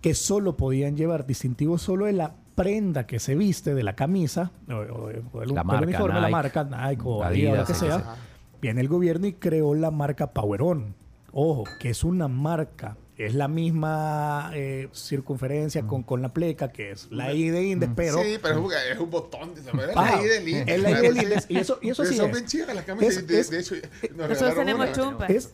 [0.00, 4.50] que solo podían llevar distintivos solo de la prenda que se viste, de la camisa,
[4.68, 4.76] o, o-
[5.06, 7.80] o del, La del marca, uniforme, la marca, Nike o Adidas, Adidas, lo que sí,
[7.86, 7.98] sea.
[7.98, 8.20] sí.
[8.62, 10.94] Viene el gobierno y creó la marca Powerón.
[11.32, 16.90] Ojo, que es una marca, es la misma eh, circunferencia con, con la pleca, que
[16.92, 18.22] es la I de Indes, pero...
[18.22, 19.54] sí, pero es un, es un botón.
[19.54, 19.88] de- ¿sabes?
[19.90, 21.16] Es Ah, la I del INDES, es la I del.
[21.22, 22.32] INDES, y eso- y eso sí Son es.
[22.32, 23.16] bien chidas las camisas.
[23.16, 23.74] Es- de, es- de hecho,
[24.16, 25.30] nos Nosotros tenemos chumpas.
[25.30, 25.50] Es,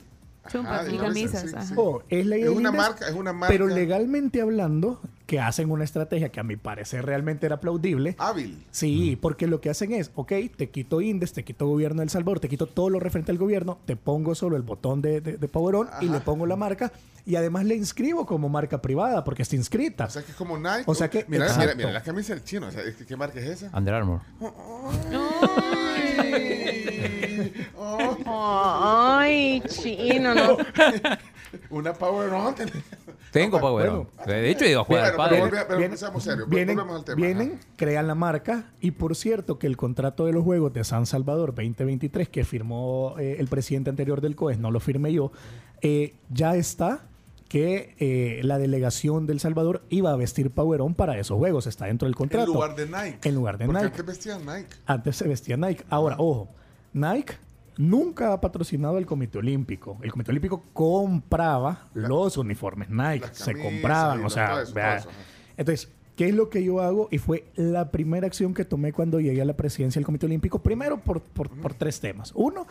[0.50, 1.68] Chumpas y camisas.
[1.68, 1.74] sí.
[1.76, 3.52] Oh, es la Es idea una Indes, marca, es una marca.
[3.52, 8.16] Pero legalmente hablando, que hacen una estrategia que a mi parecer realmente era aplaudible.
[8.18, 8.64] Hábil.
[8.70, 12.40] Sí, porque lo que hacen es, ok, te quito Indes, te quito Gobierno del Salvador,
[12.40, 15.48] te quito todo lo referente al gobierno, te pongo solo el botón de, de, de
[15.48, 16.14] Powerón y Ajá.
[16.14, 16.92] le pongo la marca
[17.24, 20.06] y además le inscribo como marca privada porque está inscrita.
[20.06, 20.84] O sea que es como Nike.
[20.86, 21.76] O sea que- Mira, mira, exacto.
[21.76, 22.66] mira, la camisa del chino.
[22.66, 23.70] O sea, ¿qué, qué marca es esa?
[23.78, 24.20] Under Armour.
[27.76, 28.16] Oh,
[29.18, 30.56] Ay, chino, no.
[31.70, 32.54] una Power On.
[33.32, 34.08] Tengo No, Power bueno.
[34.18, 34.26] On.
[34.26, 35.40] De hecho, he ido a jugar Mira, al pero pádel.
[35.60, 39.58] volve- pero Vienen- seamos serios, Vienen, al tema, vienen, crean la marca y por cierto
[39.58, 43.90] que el contrato de los Juegos de San Salvador 2023 que firmó eh, el presidente
[43.90, 45.32] anterior del COES, no lo firmé yo,
[45.80, 47.06] eh, ya está
[47.48, 52.06] que eh, la delegación del Salvador iba a vestir Powerón para esos Juegos, está dentro
[52.06, 52.52] del En contrato.
[52.52, 53.28] lugar de Nike.
[53.28, 53.86] En lugar de Porque Nike.
[53.90, 54.68] antes vestían Nike.
[54.86, 55.84] Antes se vestía Nike.
[55.90, 56.48] Ahora, ojo,
[56.94, 57.34] Nike
[57.76, 59.98] nunca ha patrocinado el Comité Olímpico.
[60.02, 65.08] El Comité Olímpico compraba los uniformes Nike, se compraban, o sea, eso, eso,
[65.56, 67.08] entonces, ¿qué es lo que yo hago?
[67.10, 70.58] Y fue la primera acción que tomé cuando llegué a la presidencia del Comité Olímpico,
[70.62, 72.32] primero por, por- por tres temas.
[72.34, 72.66] Uno,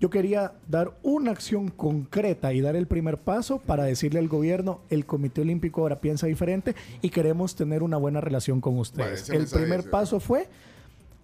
[0.00, 4.80] yo quería dar una acción concreta y dar el primer paso para decirle al gobierno,
[4.90, 9.28] el Comité Olímpico ahora piensa diferente y queremos tener una buena relación con ustedes.
[9.30, 10.48] el primer paso fue,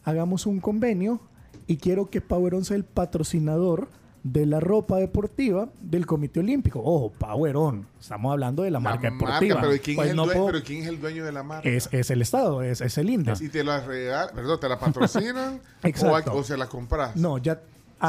[0.05, 1.21] hagamos un convenio
[1.67, 3.89] y quiero que Powerón sea el patrocinador
[4.25, 6.81] de la ropa deportiva del Comité Olímpico.
[6.85, 9.61] Ojo, Powerón, estamos hablando de la, marca deportiva.
[9.61, 11.33] pero, ¿y quién Pues es el no dueño, puedo- pero ¿quién es el dueño de
[11.33, 11.69] la marca?
[11.69, 13.41] es, es el Estado, es, es el INDES.
[13.41, 15.61] Y te la regalan, perdón, te la patrocinan
[16.33, 17.17] o, o se la compras.
[17.17, 17.61] No, ya.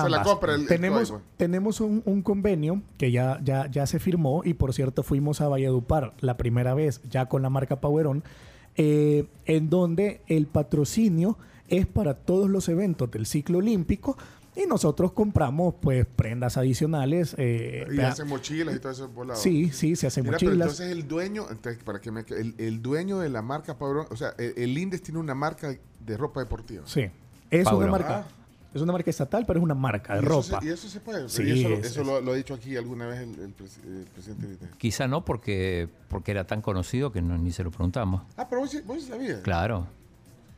[0.03, 4.41] Se la compra el- tenemos tenemos un, un convenio que ya, ya, ya se firmó
[4.43, 8.23] y por cierto fuimos a Valledupar la primera vez ya con la marca Powerón,
[8.75, 11.37] eh, en donde el patrocinio
[11.67, 14.17] es para todos los eventos del ciclo olímpico
[14.55, 17.35] y nosotros compramos pues prendas adicionales.
[17.39, 19.39] eh, Y hacen mochilas y todo eso por lado.
[19.39, 20.67] sí, sí, se hacen Mira, pero mochilas.
[20.79, 24.15] entonces el dueño, entonces, para que me, el, el dueño de la marca Power, o
[24.15, 26.83] sea, el, el Indes tiene una marca de ropa deportiva.
[26.85, 27.09] Sí,
[27.49, 28.25] es una marca.
[28.27, 28.39] Ah.
[28.75, 30.59] Es una marca estatal, pero es una marca de ¿Y eso ropa.
[30.61, 31.29] se- y eso se puede.
[31.29, 33.55] Sí, Y eso, es- eso es- Lo, lo ha dicho aquí alguna vez el, el
[33.55, 34.47] pres- el presidente.
[34.47, 38.23] de- Quizá no porque, porque era tan conocido que no- ni se lo preguntamos.
[38.35, 39.41] Ah, pero vos, vos sabías.
[39.41, 39.85] Claro.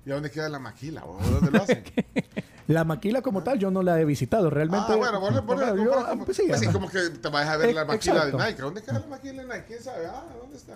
[0.06, 1.04] ¿Y a dónde queda la maquila?
[1.06, 1.84] ¿O dónde lo hacen?
[2.68, 4.50] La maquila como tal yo no la he visitado.
[4.50, 4.88] Realmente.
[4.89, 7.30] Ah, bueno, vos le pones yo- compras como- pues sí, pues sí, como que te
[7.30, 8.38] vas a ver la maquila exacto.
[8.39, 8.62] de Nike.
[8.63, 9.65] ¿Dónde queda la maquila de Nike?
[9.68, 10.08] ¿Quién sabe?
[10.08, 10.74] Ah, ¿dónde está?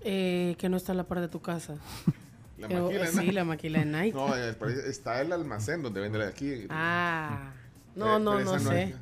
[0.00, 1.74] Eh, que no está a la par de tu casa.
[2.58, 3.32] La Eh, maquila de sí, Nike.
[3.32, 4.12] la maquila de Nike.
[4.16, 6.66] No, en el país está el almacén donde vende la de aquí.
[6.70, 7.52] Ah,
[7.94, 8.94] no, Eh, no, no esa sé.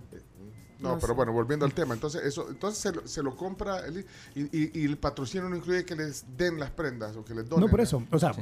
[0.80, 1.12] No, No pero sé.
[1.12, 4.70] bueno, volviendo al tema, entonces eso, entonces se lo, se lo compra el- y, y-
[4.74, 7.64] y el patrocinio no incluye que les den las prendas o que les donen.
[7.64, 8.02] No, por eso.
[8.10, 8.32] O sea,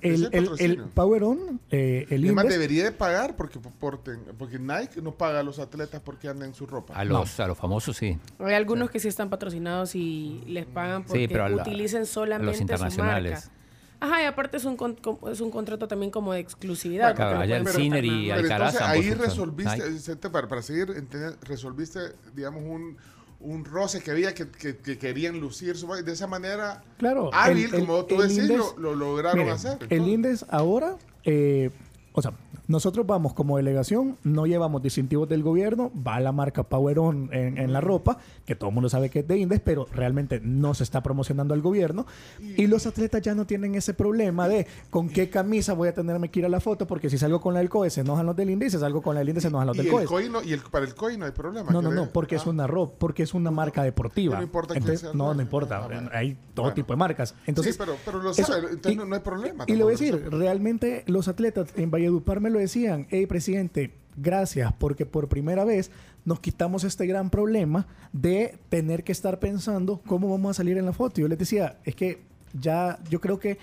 [0.00, 0.78] el, el el.
[0.84, 5.42] Power On, eh, el Además, debería de pagar porque, porten- porque Nike no paga a
[5.42, 6.94] los atletas porque andan en su ropa.
[6.94, 8.18] A los, a los famosos sí.
[8.38, 12.06] Hay algunos que sí están patrocinados y les pagan porque pero a la- utilicen a
[12.06, 13.32] solamente los su internacionales.
[13.32, 13.50] marca.
[13.98, 14.98] Ajá, y aparte es un, con-
[15.32, 17.16] es un contrato también como de exclusividad.
[17.16, 18.30] Claro, porque no allá el Ciner y.
[18.30, 20.94] Alcaraz entonces ahí resolviste, para, para seguir,
[21.42, 22.00] resolviste,
[22.34, 22.98] digamos, un,
[23.46, 27.30] un roce que había que, que- que querían lucir su de esa manera claro.
[27.32, 29.78] hábil, el- el- como tú decís, Indes- lo, lo lograron Miren, hacer.
[29.88, 30.06] El.
[30.08, 31.70] Indes ahora, eh,
[32.12, 32.32] o sea,
[32.68, 37.58] nosotros vamos como delegación, no llevamos distintivos del gobierno, va la marca Power On en,
[37.58, 40.74] en la ropa, que todo el mundo sabe que es de Indes, pero realmente no
[40.74, 42.06] se está promocionando al gobierno.
[42.40, 46.30] Y los atletas ya no tienen ese problema de con qué camisa voy a tenerme
[46.30, 48.36] que ir a la foto, porque si salgo con la del COE se enojan los
[48.36, 50.28] del Indes, si salgo con la del Indes se enojan los del el COE.
[50.28, 51.70] No- y el, para el COI no hay problema.
[51.70, 54.36] No, no, no, porque es ah, una ropa, porque es una marca deportiva.
[54.36, 55.40] No importa Entonces, sea, no, ¿no?
[55.42, 55.78] importa.
[55.84, 56.10] Ah, bueno.
[56.12, 56.74] Hay todo Bueno.
[56.74, 57.34] tipo de marcas.
[57.46, 59.64] Entonces, sí, pero, pero lo eso- sabe, entonces y- no, hay problema.
[59.66, 63.92] y le voy a decir, realmente los atletas en Valledupar me lo decían, hey presidente,
[64.16, 65.90] gracias, porque por primera vez
[66.24, 70.86] nos quitamos este gran problema de tener que estar pensando cómo vamos a salir en
[70.86, 71.20] la foto.
[71.20, 72.20] Yo les decía, es que
[72.52, 73.58] ya yo creo que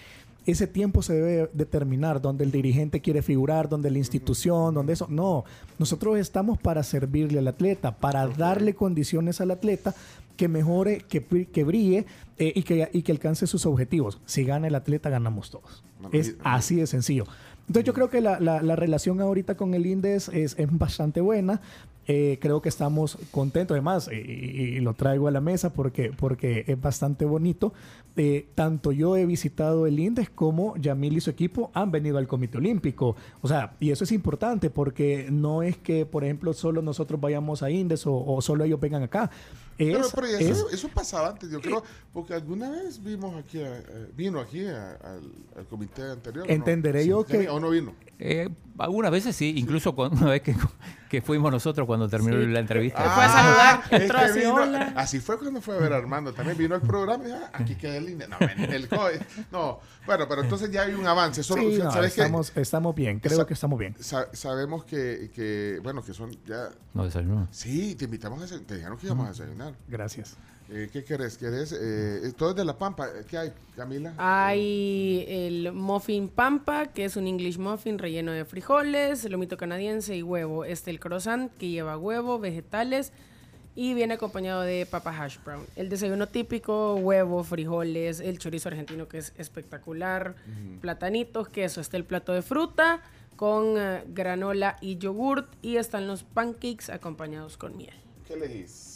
[0.46, 5.08] ese tiempo se debe determinar, donde el dirigente quiere figurar, donde la institución, donde eso.
[5.10, 5.46] No,
[5.80, 9.96] nosotros estamos para servirle al atleta, para darle condiciones al atleta
[10.36, 12.06] que mejore, que, que brille
[12.38, 14.20] eh, y, que, y que alcance sus objetivos.
[14.26, 15.84] Si gana el atleta, ganamos todos.
[16.12, 17.26] Es así de sencillo.
[17.68, 21.22] Entonces yo creo que la, la- la relación ahorita con el INDES es, es bastante
[21.22, 21.62] buena.
[22.06, 26.66] Eh, creo que estamos contentos, además, y, y- lo traigo a la mesa porque, porque
[26.68, 27.74] es bastante bonito.
[28.18, 32.28] Eh, tanto yo he visitado el INDES como Yamil y su equipo han venido al
[32.28, 33.16] Comité Olímpico.
[33.42, 37.64] O sea, y eso es importante porque no es que, por ejemplo, solo nosotros vayamos
[37.64, 39.32] a INDES o, o solo ellos vengan acá.
[39.78, 41.84] Es, Pero, pero eso, es- eso pasaba antes, yo creo,
[42.14, 46.46] porque alguna vez vimos aquí, a- eh, vino aquí a- al, al comité anterior.
[46.50, 47.96] Entenderé yo que- ¿O no vino?
[48.20, 50.56] Eh, algunas veces sí, incluso cuando, una vez que,
[51.10, 52.46] que fuimos nosotros cuando terminó Sí.
[52.48, 53.00] la entrevista.
[53.04, 54.94] Ah, fue a saludar, es entró que así, vino- hola.
[54.96, 56.34] así fue cuando fue a ver a Armando.
[56.34, 58.28] También vino al programa y dijo, "Ah, aquí queda el INE.
[58.28, 59.20] No, ven, el COE.
[59.52, 61.44] No, bueno, pero entonces ya hay un avance.
[61.44, 62.22] Solo, sí, no, ¿sabes qué?
[62.22, 63.96] estamos, estamos bien, creo que estamos bien.
[64.00, 66.70] Sa- sabemos que, que, bueno, que son ya...
[66.94, 67.48] No desayunó.
[67.52, 68.68] Sí, te invitamos a desayunar.
[68.68, 69.74] Te dijeron que íbamos a desayunar.
[69.88, 70.36] Gracias.
[70.70, 71.38] Eh, ¿Qué querés?
[71.38, 71.76] ¿Querés?
[71.80, 73.08] Eh, todo es de La Pampa.
[73.30, 74.14] ¿Qué hay, Camila?
[74.18, 80.24] Hay el muffin pampa, que es un English muffin relleno de frijoles, lomito canadiense y
[80.24, 80.64] huevo.
[80.64, 83.12] Este el croissant, que lleva huevo, vegetales
[83.76, 85.66] y viene acompañado de papa hash brown.
[85.76, 90.36] El desayuno típico, huevo, frijoles, el chorizo argentino, que es espectacular,
[90.82, 91.82] platanitos, queso.
[91.82, 93.02] Está el plato de fruta
[93.36, 97.96] con eh, granola y yogurt y están los pancakes acompañados con miel.
[98.28, 98.93] ¿Qué elegís?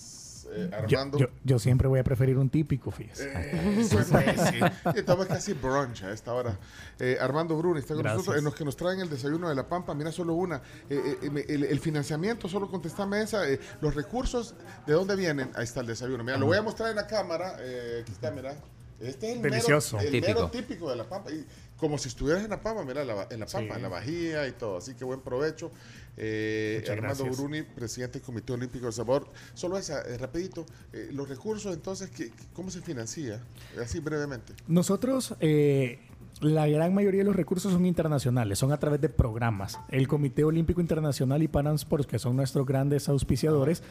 [0.50, 1.18] Eh, Yo, Armando.
[1.20, 3.32] yo- yo siempre voy a preferir un típico, fíjese.
[3.34, 4.60] Eh, Eso es, sí.
[4.96, 6.58] Estamos casi brunch a esta hora.
[7.00, 8.18] Eh, Armando Bruni está con Gracias.
[8.20, 8.40] nosotros.
[8.40, 10.62] En los que nos traen el desayuno de la Pampa, mira solo una.
[10.90, 13.48] Eh, eh, el, el financiamiento, solo contestame esa.
[13.50, 14.56] eh, los recursos,
[14.86, 15.52] ¿de dónde vienen?
[15.56, 16.24] Ahí está el desayuno.
[16.24, 17.58] Mira, lo voy a mostrar en la cámara.
[17.60, 18.56] eh, aquí está, mira.
[19.00, 19.98] Este es el Delicioso.
[19.98, 20.34] Mero, el Típico.
[20.40, 21.30] mero típico de la Pampa.
[21.32, 21.46] Y
[21.78, 24.54] como si estuvieras en la Pampa, mira, la en la Pampa, en la Bajía y
[24.54, 24.78] todo.
[24.78, 25.72] Así que buen provecho.
[26.18, 27.38] Eh, Armando gracias.
[27.38, 29.28] Bruni, presidente del Comité Olímpico del Sabor.
[29.54, 30.66] Solo esa, eh, rapidito.
[30.94, 33.42] eh, los recursos, entonces, ¿qué- ¿cómo se financia?
[33.82, 34.54] Así brevemente.
[34.68, 36.00] Nosotros, eh,
[36.42, 39.80] la gran mayoría de los recursos son internacionales, son a través de programas.
[39.90, 43.84] El Comité Olímpico Internacional y Pan Am Sports, que son nuestros grandes auspiciadores,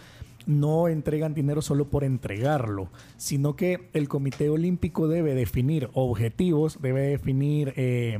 [0.46, 7.02] no entregan dinero solo por entregarlo, sino que el Comité Olímpico debe definir objetivos, debe
[7.02, 8.18] definir, eh,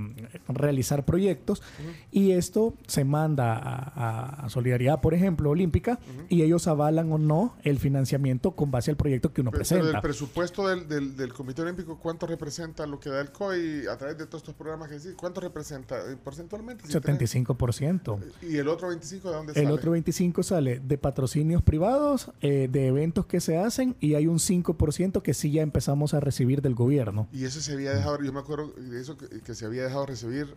[0.49, 1.63] realizar proyectos,
[2.11, 7.79] y esto se manda a, Solidaridad, por ejemplo, Olímpica, y ellos avalan o no el
[7.79, 9.99] financiamiento con base al proyecto que uno Pero, pero presenta.
[9.99, 13.97] el presupuesto del, del, del Comité Olímpico, ¿cuánto representa lo que da el COI a
[13.97, 15.15] través de todos estos programas que decís?
[15.17, 16.87] ¿Cuánto representa eh, porcentualmente?
[16.87, 17.35] si tenés?
[17.35, 18.19] 75%.
[18.43, 19.71] ¿Y el otro 25 de dónde El sale?
[19.71, 24.39] otro 25 sale de patrocinios privados, eh, de eventos que se hacen y hay un
[24.39, 27.29] 5% que sí ya empezamos a recibir del gobierno.
[27.33, 30.07] Y eso se había dejado, yo me acuerdo de eso que, que se había dejado
[30.07, 30.55] recibir,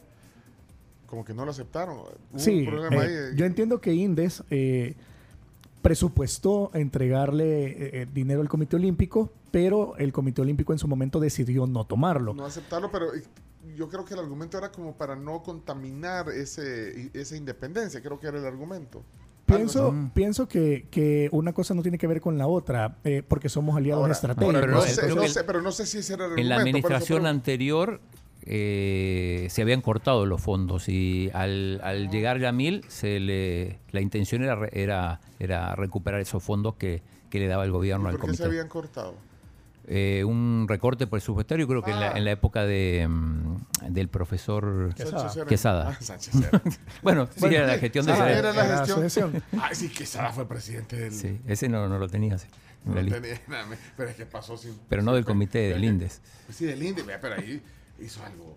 [1.07, 1.97] como que no lo aceptaron.
[1.97, 3.35] Hubo Sí, un problema eh, ahí.
[3.35, 4.95] yo entiendo que Indes eh,
[5.81, 11.19] presupuestó entregarle eh, eh, dinero al Comité Olímpico, pero el Comité Olímpico en su momento
[11.19, 12.33] decidió no tomarlo.
[12.33, 13.07] no aceptarlo, pero
[13.75, 18.27] yo creo que el argumento era como para no contaminar ese, esa independencia, creo que
[18.27, 19.03] era el argumento.
[19.57, 23.49] Pienso, pienso que, que una cosa no tiene que ver con la otra, eh, porque
[23.49, 24.53] somos aliados Ahora, estratégicos.
[24.53, 27.25] no Pero sé, no sé, pero no sé si ese era el En la administración
[27.25, 27.99] anterior
[28.45, 31.89] eh, se habían cortado los fondos y al, Ah.
[31.89, 37.01] al llegar Yamil se le, la intención era, re- era, era recuperar esos fondos que,
[37.29, 38.45] que le daba el gobierno al ¿Por qué se comité.
[38.45, 39.13] habían cortado?
[39.91, 42.17] Eh, un recorte presupuestario, creo que en, la, Ah.
[42.17, 43.57] en la época de, mm,
[43.89, 45.45] del profesor Quesada.
[45.47, 45.89] Quesada.
[45.89, 46.35] Ah, Sánchez.
[47.01, 48.81] Bueno, sí, era la gestión de esa- era la gestión.
[49.03, 49.43] asociación.
[49.59, 51.11] Ah, sí, Quesada fue presidente del...
[51.11, 52.37] Sí, ese no, no lo tenía
[52.85, 53.65] No tenía nada,
[53.97, 54.77] pero es que pasó sin...
[54.87, 56.21] pero no del comité del INDES.
[56.53, 57.59] Sí, del INDE, vea, pero ahí
[57.99, 58.55] hizo algo.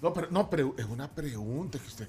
[0.00, 2.08] No, pero no, pero es una pregunta que usted...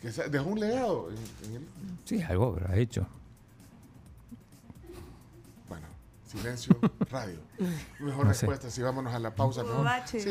[0.00, 1.68] Que dejó un legado en- en el-
[2.06, 3.06] Sí, algo ha hecho.
[6.32, 6.76] Silencio,
[7.10, 7.38] radio.
[8.00, 8.40] Mejor No sé.
[8.46, 9.62] respuesta, si vámonos a la pausa.
[9.62, 9.84] mejor.
[9.84, 10.20] Bache.
[10.20, 10.28] Sí,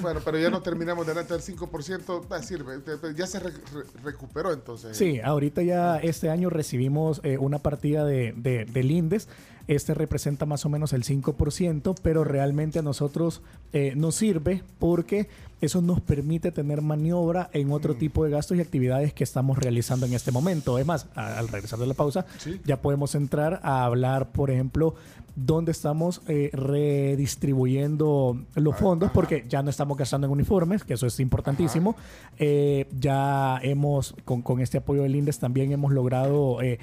[0.00, 2.80] Bueno, pero ya no terminamos delante del 5%, va, sirve,
[3.14, 4.96] ya se re- re- recuperó entonces.
[4.96, 9.28] Sí, ahorita ya este año recibimos eh, una partida de, de- del INDES.
[9.70, 13.40] Este representa más o menos el 5%, pero realmente a nosotros
[13.72, 15.28] eh, nos sirve porque
[15.60, 20.06] eso nos permite tener maniobra en otro tipo de gastos y actividades que estamos realizando
[20.06, 20.76] en este momento.
[20.76, 22.60] Es más, a- al regresar de la pausa, Sí.
[22.64, 24.96] ya podemos entrar a hablar, por ejemplo,
[25.36, 31.06] dónde estamos eh, redistribuyendo los fondos, porque ya no estamos gastando en uniformes, que eso
[31.06, 31.94] es importantísimo.
[32.40, 36.80] Eh, ya hemos, con, con este apoyo del INDES, también hemos logrado eh,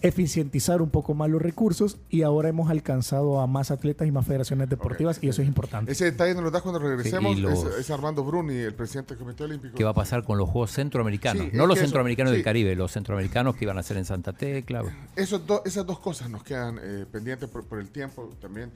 [0.00, 4.26] eficientizar un poco más los recursos y ahora hemos alcanzado a más atletas y más
[4.26, 5.90] federaciones deportivas y eso es importante.
[5.92, 7.32] Ese detalle nos lo das cuando regresemos.
[7.34, 9.74] Sí, y los- es, es Armando Bruni, el presidente del Comité Olímpico.
[9.76, 11.44] ¿Qué va a pasar con los Juegos Centroamericanos?
[11.44, 12.36] Sí, no los que eso- centroamericanos sí.
[12.36, 14.82] del Caribe, los centroamericanos que iban a ser en Santa Tecla.
[15.16, 18.70] Esos do- esas dos cosas nos quedan eh, pendientes por, por el tiempo también.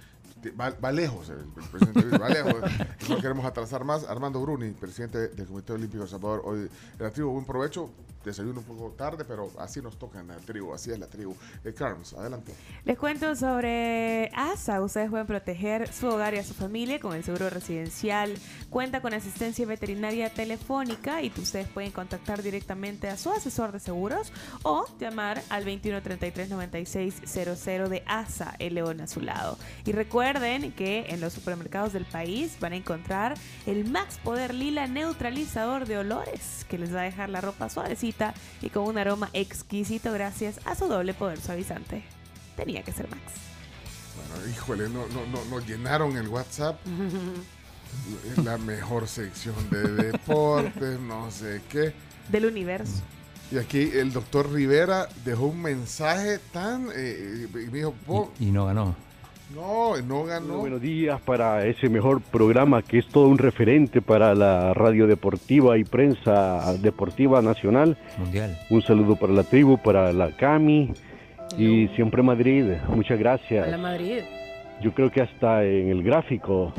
[0.50, 1.38] Va, va lejos el,
[1.70, 2.55] presidente, Luis, va lejos.
[3.09, 4.05] No queremos atrasar más.
[4.05, 7.90] Armando Bruni, presidente del Comité Olímpico de Salvador, hoy en la tribu, buen provecho.
[8.24, 11.35] Desayuno un poco tarde, pero así nos toca en la tribu, así es la tribu.
[11.64, 12.55] Eh, Carms, adelante.
[12.85, 14.81] Les cuento sobre ASA.
[14.81, 18.33] Ustedes pueden proteger su hogar y a su familia con el seguro residencial.
[18.70, 24.33] Cuenta con asistencia veterinaria telefónica y ustedes pueden contactar directamente a su asesor de seguros
[24.62, 29.59] o llamar al 2133-9600 de ASA, el león a su lado.
[29.85, 33.34] Y recuerden que en los supermercados del país van a encontrar
[33.66, 38.32] el Max Poder Lila neutralizador de olores que les va a dejar la ropa suavecita
[38.62, 42.02] y con un aroma exquisito gracias a su doble poder suavizante.
[42.56, 43.22] Tenía que ser Max.
[44.30, 46.78] Bueno, híjole, no, no, no, nos llenaron el WhatsApp.
[48.42, 51.92] La mejor sección de deportes, no sé qué.
[52.30, 53.02] Del universo.
[53.50, 56.88] Y aquí el doctor Rivera dejó un mensaje tan...
[56.94, 58.96] eh, y me dijo, "Po- Y, y no ganó.
[59.54, 60.58] No, no ganó.
[60.58, 65.78] buenos días para ese mejor programa que es todo un referente para la radio deportiva
[65.78, 67.96] y prensa deportiva nacional.
[68.18, 68.58] Mundial.
[68.70, 70.92] Un saludo para la tribu, para la Cami
[71.58, 72.64] y siempre Madrid.
[72.88, 73.66] Muchas gracias.
[73.66, 74.20] A la Madrid.
[74.82, 76.72] Yo creo que hasta en el gráfico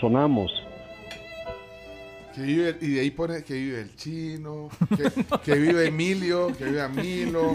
[0.00, 0.50] sonamos.
[2.34, 4.68] Que vive, y de ahí pone que vive el chino,
[5.44, 7.54] que, vive Emilio, que vive Amilo,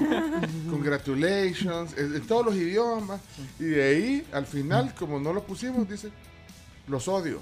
[0.69, 3.21] congratulations, en, todos los idiomas.
[3.59, 6.11] Y de ahí, al final, como no lo pusimos, dice,
[6.87, 7.41] los odio.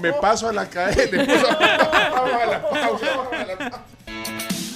[0.00, 0.90] me, paso a la pausa,
[2.12, 3.84] vamos a la pausa.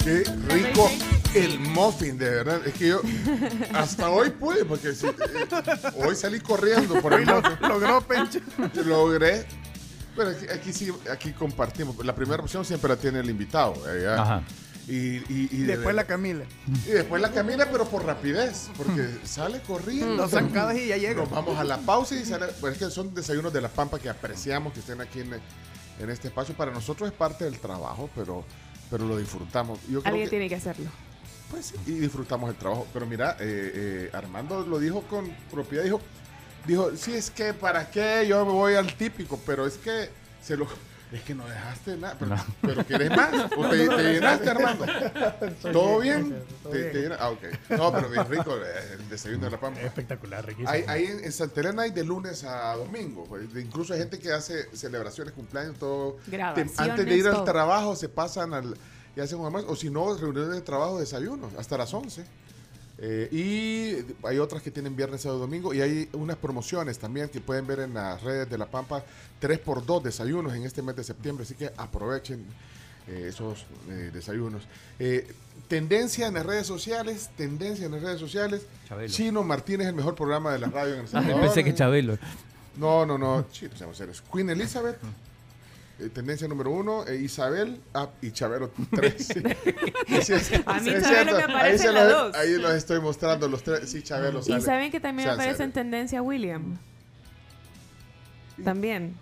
[0.03, 0.89] Qué rico
[1.33, 2.61] el muffin, de verdad.
[2.67, 3.01] Es que yo
[3.73, 5.13] hasta hoy pude, porque si- eh,
[6.05, 7.57] hoy salí corriendo por el muffin.
[7.67, 8.39] Logró, Pencho.
[8.85, 9.45] Logré.
[10.15, 11.95] Pero aquí, aquí sí, aquí compartimos.
[12.05, 13.73] La primera opción siempre la tiene el invitado.
[13.89, 14.07] eh.
[14.17, 14.43] Ajá.
[14.87, 16.43] Y, y- y de Después la Camila.
[16.85, 20.17] y después la camina, pero por rapidez, porque sale corriendo.
[20.23, 21.21] Dos zancadas y ya llega.
[21.21, 22.47] Nos vamos a la pausa y sale.
[22.59, 25.33] Pues es que son desayunos de la Pampa que apreciamos que estén aquí en,
[25.99, 26.55] en este espacio.
[26.55, 28.43] Para nosotros es parte del trabajo, pero,
[28.89, 29.79] pero lo disfrutamos.
[29.87, 30.89] Yo creo Alguien que- tiene que hacerlo.
[31.51, 32.87] Pues sí, y disfrutamos el trabajo.
[32.93, 35.83] Pero mira, eh, eh, Armando lo dijo con propiedad.
[35.83, 36.01] Dijo,
[36.65, 40.09] dijo, sí, es que para qué yo me voy al típico, pero es que
[40.41, 40.67] se lo.
[41.11, 43.33] Es que no dejaste nada, pero, pero ¿quieres más?
[43.57, 44.85] ¿O te, te llenaste, Armando?
[45.73, 46.41] ¿Todo bien?
[46.71, 47.43] ¿Te, te llena- Ah, ok.
[47.71, 49.81] No, pero bien rico eh, el desayuno de la Pampa.
[49.81, 50.69] Espectacular, riquísimo.
[50.69, 53.25] Hay, hay en, en Santa Elena hay de lunes a domingo.
[53.25, 56.15] pues, incluso hay gente que hace celebraciones, cumpleaños, todo.
[56.77, 58.77] Antes de ir al trabajo se pasan al,
[59.15, 59.71] y hacen un almuerzo.
[59.71, 62.23] O si no, reuniones de trabajo, desayunos, hasta las 11.
[63.03, 65.73] Eh, y hay otras que tienen viernes, sábado, domingo.
[65.73, 69.03] Y hay unas promociones también que pueden ver en las redes de La Pampa.
[69.41, 71.43] 3x2 desayunos en este mes de septiembre.
[71.43, 72.45] Así que aprovechen
[73.07, 74.63] eh, esos eh, desayunos.
[75.67, 77.31] Tendencia en las redes sociales.
[77.35, 78.61] Tendencia en las redes sociales.
[78.87, 79.11] Chabelo.
[79.11, 81.41] Chino Martínez, el mejor programa de la radio en El Salvador.
[81.41, 82.17] Pensé que Chabelo.
[82.77, 83.45] No, no, no.
[83.51, 84.23] Chito, seamos serios.
[84.31, 84.97] Queen Elizabeth,
[86.05, 87.05] eh, tendencia número uno.
[87.07, 89.27] eh, Isabel ah, y Chavero tres.
[90.07, 92.35] Sí, sí, sí, A mí es Chabelo me aparece ahí en la los- dos.
[92.35, 93.89] Ahí los estoy mostrando los tres.
[93.89, 94.61] Sí, Chabelo Y sale.
[94.61, 96.77] saben que también Sale, aparece en tendencia William.
[98.63, 99.15] También.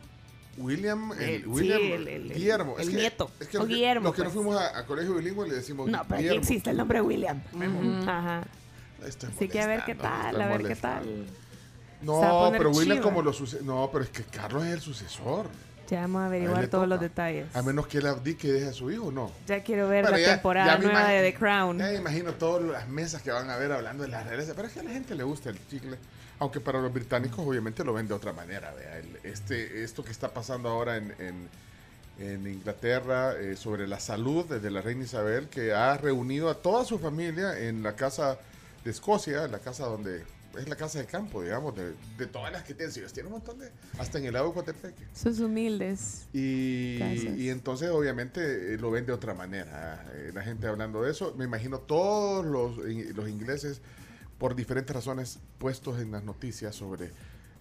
[0.58, 2.76] William, el, El- sí, William el- el- Guillermo.
[2.78, 3.32] el Es que- nieto.
[3.40, 4.36] Es que O los Guillermo, los que no pues.
[4.36, 7.42] fuimos a, a colegio bilingüe le decimos No, pero aquí existe el nombre William.
[8.08, 8.44] Ajá.
[9.06, 11.26] Estoy Así que a ver qué tal, a ver qué tal.
[12.02, 13.02] No, pero William chiva.
[13.10, 15.48] como lo suce- No, pero es que Carlos es el sucesor.
[15.90, 17.48] Ya vamos a averiguar todos los detalles.
[17.56, 19.32] A menos que él abdique y deje a su hijo, no.
[19.48, 21.78] Ya quiero ver Bueno, la ya- temporada ya nueva de The Crown.
[21.80, 24.52] Ya me imagino todas las mesas que van a ver hablando de las redes.
[24.56, 25.98] Pero es que a la gente le gusta el chicle.
[26.40, 28.72] Aunque para los británicos obviamente lo ven de otra manera.
[28.74, 28.98] vea.
[29.00, 31.50] El- este, esto que está pasando ahora en, en-
[32.20, 36.84] en Inglaterra eh, sobre la salud de la reina Isabel, que ha reunido a toda
[36.86, 38.38] su familia en la casa
[38.84, 40.24] de Escocia, la casa donde
[40.58, 42.94] es la casa de campo, digamos, de, de todas las que tienen.
[42.94, 43.72] Si tienen un montón de...
[43.98, 45.06] Hasta en el lago de Coatepeque.
[45.14, 46.28] Sus humildes.
[46.34, 46.98] Y,
[47.38, 50.06] y entonces obviamente eh, lo ven de otra manera.
[50.14, 51.36] eh, la gente hablando de eso.
[51.38, 53.82] Me imagino todos los, in- los ingleses,
[54.38, 57.12] por diferentes razones, puestos en las noticias sobre...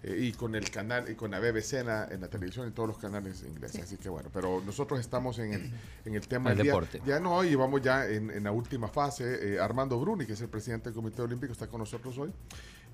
[0.03, 2.71] eh, y con el canal, y con la BBC en la, en la televisión y
[2.71, 3.81] todos los canales ingleses.
[3.83, 5.71] Así que bueno, pero nosotros estamos en el,
[6.05, 6.71] en el tema El del día.
[6.73, 7.01] deporte.
[7.05, 9.55] Ya no, y vamos ya en, en la última fase.
[9.55, 12.31] Eh, Armando Bruni, que es el presidente del Comité Olímpico, está con nosotros hoy.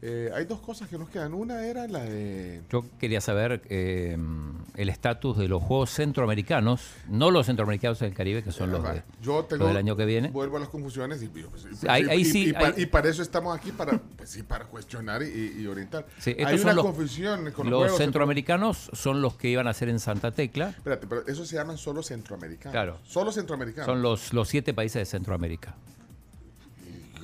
[0.07, 1.33] Eh, hay dos cosas que nos quedan.
[1.33, 2.61] Una era la de...
[2.69, 4.15] Yo quería saber eh,
[4.75, 9.01] el estatus de los Juegos Centroamericanos, no los centroamericanos del Caribe, que son los, de,
[9.23, 10.29] Yo tengo, los del año que viene.
[10.29, 12.85] Vuelvo a las confusiones y, y- Ahí- y- ahí y- sí, y pa- ahí- y
[12.85, 16.05] para eso estamos aquí, para, pues sí, para cuestionar y, orientar.
[16.19, 19.89] Sí, Hay una los- confusión con los, Los centroamericanos son los que iban a ser
[19.89, 20.69] en Santa Tecla.
[20.69, 22.71] Espérate, pero esos se llaman solo centroamericanos.
[22.73, 22.99] Claro.
[23.05, 23.87] Solo centroamericanos.
[23.87, 25.75] Son los, los siete países de Centroamérica.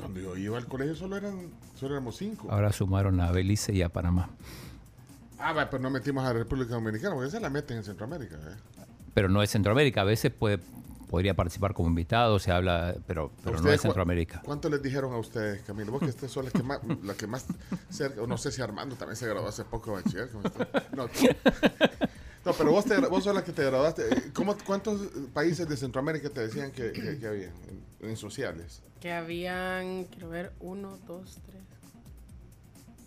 [0.01, 2.47] Cuando yo iba al colegio solo eran solo éramos cinco.
[2.49, 4.29] Ahora sumaron a Belice y a Panamá.
[5.39, 8.35] Ah, pero no metimos a la República Dominicana, porque esa la meten en Centroamérica.
[8.35, 8.83] ¿eh?
[9.13, 10.01] Pero no es Centroamérica.
[10.01, 10.59] A veces puede,
[11.09, 14.41] podría participar como invitado, se habla, pero, pero no ¿Ustedes es Centroamérica.
[14.43, 15.91] ¿Cuánto les dijeron a ustedes, Camilo?
[15.91, 17.45] Vos que ustedes son las que más, la que más
[17.89, 20.29] cerca, o no sé si Armando también se graduó hace poco de bachiller.
[20.95, 21.07] No,
[22.45, 24.31] no, pero vos, te, vos sos la que te graduaste.
[24.33, 25.01] ¿Cómo, ¿Cuántos
[25.33, 27.51] países de Centroamérica te decían que, que, que había
[28.01, 28.81] en, en sociales?
[28.99, 31.61] Que habían, quiero ver, uno, dos, tres,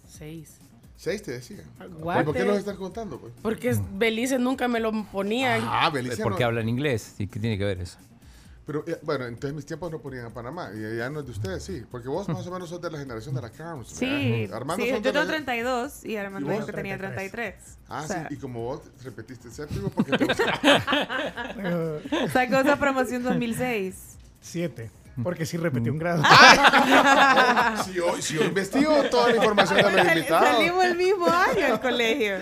[0.09, 0.57] seis.
[0.97, 1.65] Seis te decían.
[1.99, 2.23] Guate.
[2.23, 3.19] ¿Y ¿Por qué los están contando?
[3.21, 3.33] Pues?
[3.43, 5.61] Porque Belice nunca me lo ponían.
[5.65, 7.17] Ah, Belice Porque no- hablan inglés.
[7.19, 7.99] ¿Y qué tiene que ver eso?
[8.67, 10.71] Pero eh, bueno, entonces mis tiempos no ponían a Panamá.
[10.75, 11.83] Y ya no es de ustedes, sí.
[11.91, 13.89] Porque vos más o menos sos de la generación de la Carms.
[13.89, 17.55] Sí, Armando sí, yo tengo 32 y Armando dijo que tenía 33.
[17.89, 18.35] Ah, o, sea, sí.
[18.35, 20.45] Y como vos repetiste el séptimo porque te gusta.
[22.33, 24.14] sacó esa promoción 2006.
[24.45, 24.91] Siete.
[25.23, 26.23] Porque sí repetí un grado.
[27.85, 30.49] si, yo, si yo investigo toda la información de los invitados.
[30.57, 32.35] Salimos el mismo año al colegio.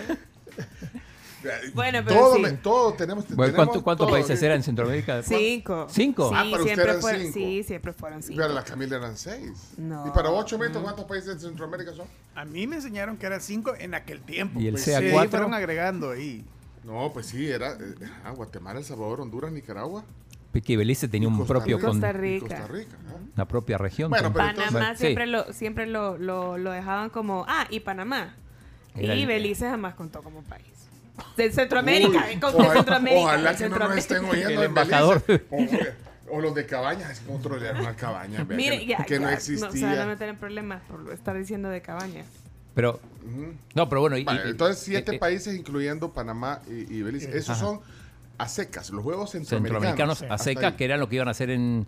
[1.73, 2.41] Bueno, pero todo, sí.
[2.41, 3.25] me- todo tenemos.
[3.27, 5.21] Bueno, tenemos ¿cuánto- ¿Cuántos países eran en Centroamérica?
[5.23, 5.87] Cinco.
[5.89, 6.29] ¿Cinco?
[6.29, 7.33] Sí, Ah, para usted siempre eran fueron, cinco.
[7.33, 8.41] sí, siempre fueron cinco.
[8.41, 9.51] Para la Camila eran seis.
[9.77, 10.07] No.
[10.07, 12.07] Y para vos, Chomito, ¿cuántos países de Centroamérica son?
[12.35, 14.59] A mí me enseñaron que eran cinco en aquel tiempo.
[14.59, 15.21] ¿Y el pues, CA4?
[15.21, 16.45] sí, fueron agregando ahí.
[16.85, 17.95] No, pues sí, era eh,
[18.25, 20.03] ah, Guatemala, El Salvador, Honduras, Nicaragua.
[20.61, 21.87] Que Belice tenía un Costa propio Rica.
[21.87, 22.47] con- Costa Rica.
[22.47, 22.97] Costa Rica.
[23.07, 23.13] ¿no?
[23.35, 24.09] una propia región.
[24.11, 24.99] Bueno, pero Panamá sí.
[25.01, 27.45] siempre, lo, siempre lo, lo, lo dejaban como.
[27.47, 28.35] Ah, y Panamá.
[28.95, 30.65] Era y el- Belice jamás contó como país.
[31.37, 33.21] De Centroamérica, Uy, de ojalá- Centroamérica.
[33.23, 34.95] Ojalá de que no nos estén oyendo El en Belice.
[34.95, 35.23] embajador.
[36.29, 38.43] O, o los de Cabañas, es controlar una cabaña.
[38.43, 39.71] vea, Mire, que, ya, que no existía.
[39.71, 42.25] se van a meter en problemas por estar diciendo de cabañas.
[42.75, 42.99] Pero,
[43.75, 44.17] no, pero bueno.
[44.17, 47.29] y- Vale, y- entonces, siete eh, eh, países, incluyendo Panamá y, y Belice.
[47.37, 47.59] Esos Ajá.
[47.59, 47.79] son
[48.37, 49.83] a secas, los juegos centroamericanos.
[50.19, 51.85] centroamericanos a secas, que eran lo que iban a hacer en,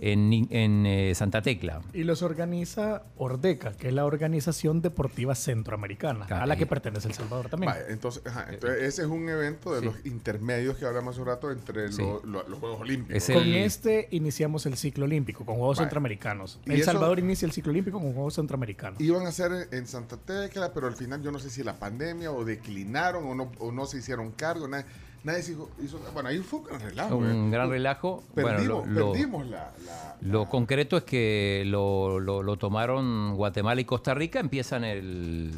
[0.00, 1.80] en, en, eh, Santa Tecla.
[1.92, 7.08] Y los organiza Ordeca, que es la Organización Deportiva Centroamericana, Ah, a la que pertenece
[7.08, 7.72] El Salvador también.
[7.72, 9.86] Vale, entonces, ajá, entonces ese es un evento de Sí.
[9.86, 12.00] los intermedios que hablamos hace un rato entre Sí.
[12.02, 13.24] lo- lo- los Juegos Olímpicos.
[13.26, 15.86] Con el- este iniciamos el ciclo olímpico, con Juegos Vale.
[15.86, 16.60] Centroamericanos.
[16.64, 19.00] ¿Y El eso- Salvador inicia el ciclo olímpico con Juegos Centroamericanos.
[19.00, 22.30] Iban a ser en Santa Tecla, pero al final yo no sé si la pandemia
[22.30, 24.68] o declinaron o no, o no se hicieron cargo.
[24.68, 24.84] Nadie,
[25.28, 27.16] nadie se hizo, hizo- Bueno, ahí fue un gran relajo.
[27.16, 27.50] Un eh.
[27.50, 28.24] gran relajo.
[28.34, 32.56] Perdimos, bueno, lo, lo- perdimos la, la- lo la- concreto es que lo, lo- lo
[32.56, 35.52] tomaron Guatemala y Costa Rica, empiezan el,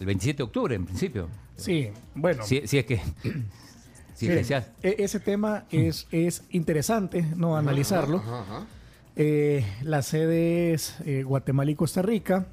[0.00, 1.28] el 27 de octubre, en principio.
[1.56, 2.42] Sí, bueno.
[2.44, 2.96] Si, si es que...
[2.96, 3.34] si es
[4.16, 8.18] Sí, que sea- e- ese tema es, es interesante no analizarlo.
[8.18, 8.66] Ajá, ajá.
[9.16, 12.46] Eh, las sedes eh, Guatemala y Costa Rica.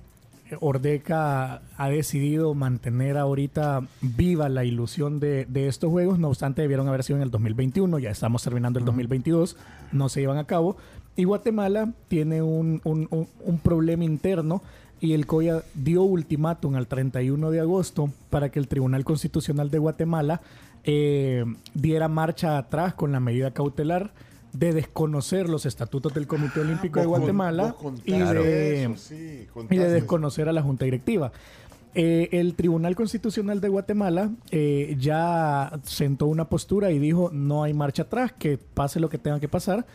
[0.60, 6.88] Ordeca ha decidido mantener ahorita viva la ilusión de, de estos juegos, no obstante debieron
[6.88, 9.58] haber sido en el 2021, ya estamos terminando el 2022,
[9.91, 10.78] no se llevan a cabo.
[11.16, 14.62] Y Guatemala tiene un, un- un- un problema interno
[14.99, 19.80] y el COIA dio ultimátum al 31 de agosto para que el Tribunal Constitucional de
[19.80, 20.41] Guatemala
[20.84, 21.43] eh,
[21.74, 24.12] diera marcha atrás con la medida cautelar
[24.54, 27.76] de desconocer los estatutos del Comité Olímpico de Ah, Vos con- Guatemala
[28.06, 31.32] y de, eso, sí, y de desconocer a la Junta Directiva.
[31.93, 37.74] Eh, el Tribunal Constitucional de Guatemala eh, ya sentó una postura y dijo no hay
[37.74, 39.86] marcha atrás, que pase lo que tenga que pasar.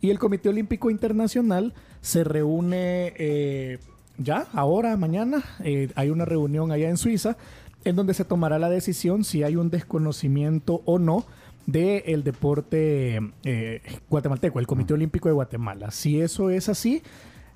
[0.00, 3.78] Y el Comité Olímpico Internacional se reúne eh,
[4.18, 5.42] ya, ahora, mañana.
[5.60, 7.36] eh, hay una reunión allá en Suiza
[7.84, 11.24] en donde se tomará la decisión si hay un desconocimiento o no
[11.66, 15.90] del deporte eh, guatemalteco, el Comité Olímpico de Guatemala.
[15.90, 17.02] Si eso es así,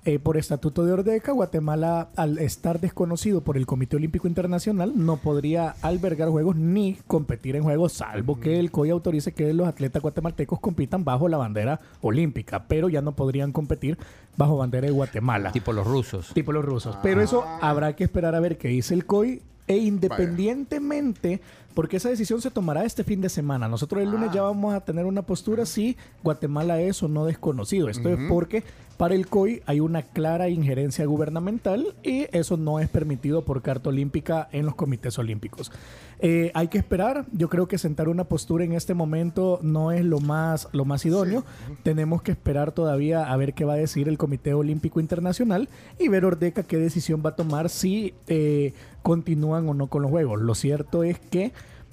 [0.06, 5.16] eh, por estatuto de Ordeca, Guatemala, al estar desconocido por el Comité Olímpico Internacional, no
[5.16, 10.00] podría albergar juegos ni competir en juegos, salvo que el COI autorice que los atletas
[10.00, 13.98] guatemaltecos compitan bajo la bandera olímpica, pero ya no podrían competir
[14.36, 15.50] bajo bandera de Guatemala.
[15.50, 16.30] Tipo los rusos.
[16.32, 16.96] Tipo los rusos.
[17.02, 19.42] Pero eso habrá que esperar a ver qué dice el COI.
[19.66, 21.40] E independientemente,
[21.76, 23.68] porque esa decisión se tomará este fin de semana.
[23.68, 27.90] Nosotros el lunes ya vamos a tener una postura si Guatemala es o no desconocido.
[27.90, 28.64] Esto es porque
[28.96, 33.90] para el COI hay una clara injerencia gubernamental y eso no es permitido por Carta
[33.90, 35.70] Olímpica en los comités olímpicos.
[36.20, 37.26] Eh, hay que esperar.
[37.32, 41.04] Yo creo que sentar una postura en este momento no es lo más, lo más
[41.04, 41.44] idóneo.
[41.82, 45.68] Tenemos que esperar todavía a ver qué va a decir el Comité Olímpico Internacional
[45.98, 48.72] y ver Ordeca qué decisión va a tomar si eh,
[49.06, 50.40] continúan o no con los juegos.
[50.40, 51.52] Lo cierto es que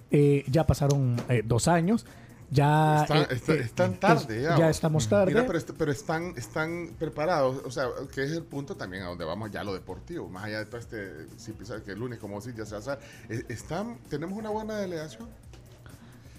[0.10, 2.08] eh, ya pasaron eh, dos años.
[2.50, 4.58] Ya Están, eh, está- están es- tarde ya.
[4.58, 5.32] ya estamos tarde.
[5.34, 7.62] Mira, pero, est- pero están, están preparados.
[7.66, 10.28] O sea, que es el punto también a donde vamos ya lo deportivo.
[10.30, 12.78] Más allá de todo este, si piensas que el lunes, como decís, ya se va
[12.78, 13.00] a hacer.
[13.30, 15.28] Eh, Están, tenemos una buena delegación.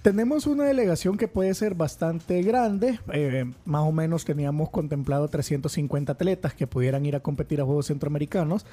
[0.02, 3.00] Tenemos una delegación que puede ser bastante grande.
[3.12, 7.86] eh, más o menos teníamos contemplado 350 atletas que pudieran ir a competir a Juegos
[7.86, 8.66] Centroamericanos.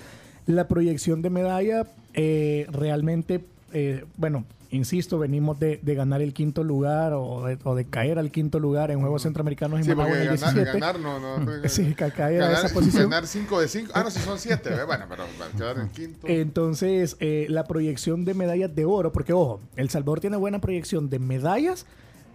[0.46, 3.42] La proyección de medalla eh, realmente,
[3.74, 8.18] eh, bueno, insisto, venimos de, de ganar el quinto lugar o de, o de caer
[8.18, 10.80] al quinto lugar en Juegos Centroamericanos en Sí, Managua en el ganar, 17.
[10.80, 11.70] ganar no, no.
[11.70, 13.04] Sí, ca- caer a ganar, esa posición.
[13.10, 13.92] Ganar 5 de 5.
[13.94, 14.70] Ah, no, si son 7.
[14.86, 15.24] Bueno, pero
[15.58, 16.26] quedar en quinto.
[16.28, 21.10] Entonces, eh, la proyección de medallas de oro, porque ojo, El Salvador tiene buena proyección
[21.10, 21.86] de medallas,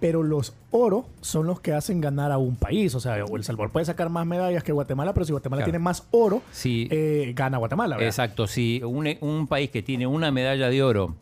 [0.00, 2.94] pero los oro son los que hacen ganar a un país.
[2.94, 5.72] O sea, El Salvador puede sacar más medallas que Guatemala, pero si Guatemala Claro.
[5.72, 6.88] tiene más oro, Sí.
[6.90, 7.96] eh, gana Guatemala.
[7.96, 8.08] ¿verdad?
[8.08, 11.14] Exacto, si un, un país que tiene una medalla de oro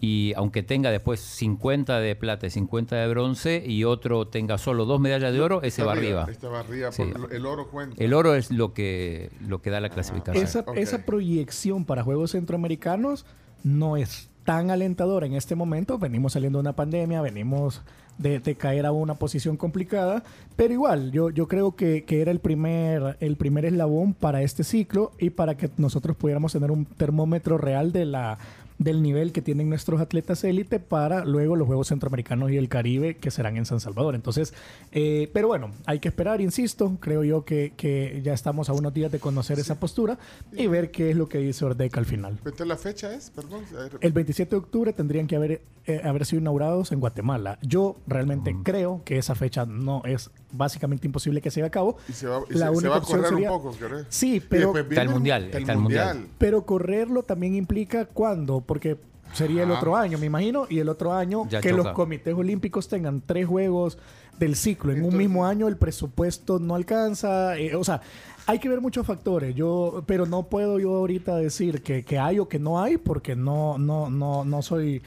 [0.00, 4.84] y aunque tenga después 50 de plata y 50 de bronce y otro tenga solo
[4.84, 6.26] dos medallas de oro, ese va arriba.
[6.30, 6.92] Este va arriba.
[6.92, 7.04] Sí.
[7.16, 8.02] porque el oro cuenta.
[8.04, 10.44] El oro es lo que, lo que da la clasificación.
[10.76, 13.24] Esa proyección para Juegos Centroamericanos
[13.62, 15.98] no es tan alentadora en este momento.
[15.98, 17.82] Venimos saliendo de una pandemia, venimos
[18.18, 20.22] de, de caer a una posición complicada,
[20.56, 24.64] pero igual, yo, yo creo que, que era el primer, el primer eslabón para este
[24.64, 28.38] ciclo y para que nosotros pudiéramos tener un termómetro real de la
[28.78, 33.16] del nivel que tienen nuestros atletas élite para luego los Juegos Centroamericanos y el Caribe
[33.16, 34.14] que serán en San Salvador.
[34.16, 34.52] Entonces,
[34.90, 38.92] eh, pero bueno, hay que esperar, insisto, creo yo que, que ya estamos a unos
[38.92, 40.18] días de conocer esa postura
[40.52, 42.32] y ver qué es lo que dice Ordeca al final.
[42.38, 43.62] Entonces, la fecha es, perdón.
[44.00, 47.58] El 27 de octubre tendrían que haber, eh, haber sido inaugurados en Guatemala.
[47.62, 51.96] Yo realmente creo que esa fecha no es básicamente imposible que se lleve a cabo.
[52.08, 53.76] Y se va, y La se, se única va a opción correr sería- un poco,
[53.78, 54.06] ¿querés?
[54.08, 56.26] Sí, pero- Está el mundial, está el mundial.
[56.38, 58.96] Pero correrlo también implica cuándo, porque
[59.32, 61.82] sería el otro año, me imagino, y el otro año Ya que choca.
[61.82, 63.98] los comités olímpicos tengan tres juegos
[64.38, 68.00] del ciclo en un mismo año, el presupuesto no alcanza, eh, o sea,
[68.46, 69.54] hay que ver muchos factores.
[69.54, 73.34] Yo, pero no puedo yo ahorita decir que, que hay o que no hay, porque
[73.36, 75.02] no, no, no, no soy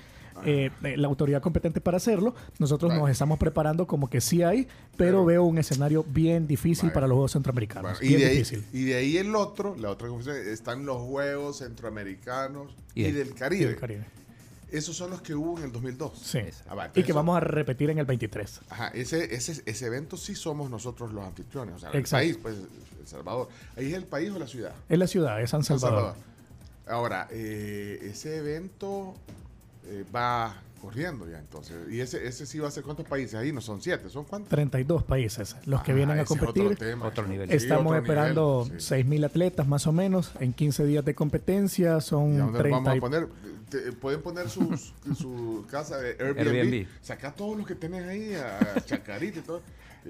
[0.45, 2.35] eh, eh, la autoridad competente para hacerlo.
[2.59, 6.91] Nosotros nos estamos preparando como que sí hay, pero, Pero- veo un escenario bien difícil
[6.91, 7.91] para los Juegos Centroamericanos.
[7.99, 8.65] Bueno, y, bien de ahí, difícil.
[8.73, 13.29] y de ahí el otro, la otra confusión, están los Juegos Centroamericanos y, Y del-
[13.29, 13.69] Y Caribe.
[13.71, 14.05] el Caribe.
[14.69, 16.19] Esos son los que hubo en el 2002.
[16.21, 16.39] Sí.
[16.67, 18.59] Ah, va, Y que eso- vamos a repetir en el 23.
[18.69, 22.21] Ajá, ese, ese, ese evento sí somos nosotros los anfitriones, o sea, el Exacto.
[22.25, 22.55] país, pues,
[22.99, 23.47] El Salvador.
[23.77, 24.73] ¿Ahí es el país o la ciudad?
[24.89, 26.15] Es la ciudad, es San San Salvador.
[26.85, 29.13] Ahora, eh, ese evento
[29.87, 31.75] eh, va corriendo ya entonces.
[31.89, 33.33] ¿Y ese, ese sí va a ser cuántos países?
[33.35, 34.49] Ahí no son siete, ¿son cuántos?
[34.49, 36.63] 32 países los que Ah, vienen a competir.
[36.65, 37.07] Otro, tema.
[37.07, 37.49] Otro nivel.
[37.49, 38.93] Sí, Estamos otro esperando nivel, sí.
[38.95, 41.85] 6.000 atletas más o menos en 15 días de competencia.
[41.93, 42.77] ¿Y a Son dónde 30.
[42.79, 43.27] vamos a poner?
[43.69, 46.47] Te- pueden poner sus- su casa de Airbnb.
[46.47, 46.87] Airbnb.
[47.01, 49.61] Saca todos los que tenés ahí, a Chacarita y todo.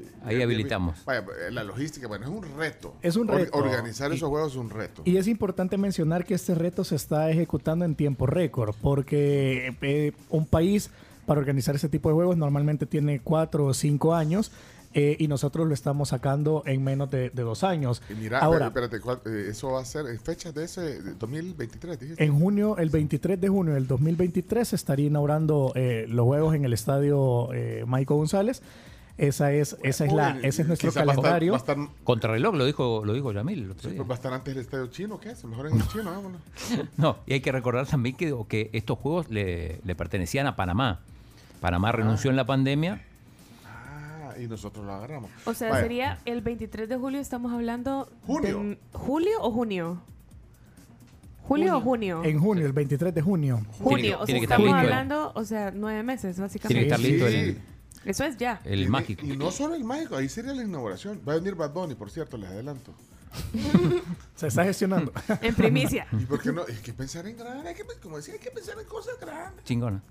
[0.03, 1.03] Eh, Ahí habilitamos.
[1.05, 2.93] Vaya, la logística, bueno, es un reto.
[3.01, 3.57] Es un Or- reto.
[3.57, 5.01] organizar Y- esos juegos es un reto.
[5.05, 10.11] Y es importante mencionar que este reto se está ejecutando en tiempo récord, porque eh,
[10.29, 10.89] un país
[11.25, 14.51] para organizar ese tipo de juegos normalmente tiene cuatro o cinco años.
[14.93, 18.01] eh, y nosotros lo estamos sacando en menos de, de dos años.
[18.09, 21.13] Y mira, Ahora, espérate, ¿cuál- eh, eso va a ser en fechas de ese de
[21.13, 22.23] 2023, dijiste.
[22.23, 26.65] en junio, el 23 de junio del 2023, se estaría inaugurando eh, los juegos en
[26.65, 28.63] el estadio eh, Maico González.
[29.17, 31.51] Esa es, esa es la, ese es nuestro quizá va a estar- calendario.
[31.53, 34.53] Va a estar, Contrarreloj lo dijo, lo dijo Yamil sí, pues va a estar antes
[34.53, 35.43] el estadio chino, ¿qué es?
[35.43, 36.41] Mejor en el chino, vámonos.
[36.97, 40.99] No, y hay que recordar también que, que estos juegos le, le pertenecían a Panamá.
[41.61, 43.01] Panamá renunció en la pandemia.
[43.65, 45.31] Ah, y nosotros lo agarramos.
[45.45, 48.07] O sea, Vaya, sería el 23 de julio, estamos hablando.
[48.27, 48.59] Junio.
[48.61, 49.99] de- ¿Julio o junio?
[51.47, 52.23] ¿Julio o junio?
[52.23, 53.61] En junio, el 23 de junio.
[53.79, 56.83] Junio, Tiene o sea, estamos hablando, o sea, nueve meses, Tiene que básicamente.
[56.85, 57.35] estar Sí, listo sí.
[57.35, 57.61] el,
[58.07, 58.61] Eso es ya.
[58.63, 59.25] el y- mágico.
[59.25, 61.21] Y, no solo el mágico, ahí sería la inauguración.
[61.27, 62.93] Va a venir Bad Bunny, por cierto, les adelanto.
[64.35, 65.11] Se está gestionando.
[65.41, 66.07] En primicia.
[66.11, 66.63] ¿Y por qué no?
[66.67, 69.63] Hay que pensar en grande, hay que, como decía, hay que pensar en cosas grandes.
[69.65, 70.01] Chingona.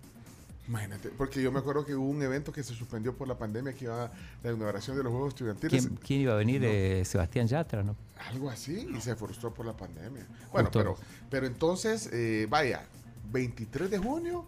[0.68, 3.72] Imagínate, porque yo me acuerdo que hubo un evento que se suspendió por la pandemia
[3.72, 4.10] que iba a
[4.42, 5.86] la inauguración de los Juegos Estudiantiles.
[5.86, 6.62] ¿Quién, quién iba a venir?
[6.64, 7.94] Eh, Sebastián Yatra, ¿no?
[8.30, 10.26] Algo así, y se frustró por la pandemia.
[10.52, 10.78] Bueno, Justo.
[10.80, 10.96] pero,
[11.30, 12.84] pero entonces, eh, vaya,
[13.30, 14.44] 23 de junio,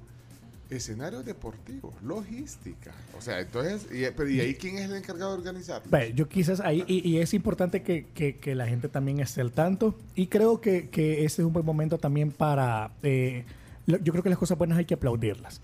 [0.70, 2.92] escenario deportivo, logística.
[3.16, 5.82] O sea, entonces, y, pero, ¿y ahí quién es el encargado de organizar?
[5.90, 9.40] Ve, yo quizás ahí, y, y es importante que, que- que la gente también esté
[9.40, 9.94] al tanto.
[10.14, 12.90] Y creo que, que este es un buen momento también para.
[13.02, 13.44] eh,
[13.86, 15.60] yo creo que las cosas buenas hay que aplaudirlas.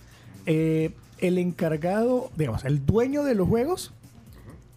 [0.47, 3.93] Eh, el encargado, digamos, el dueño de los juegos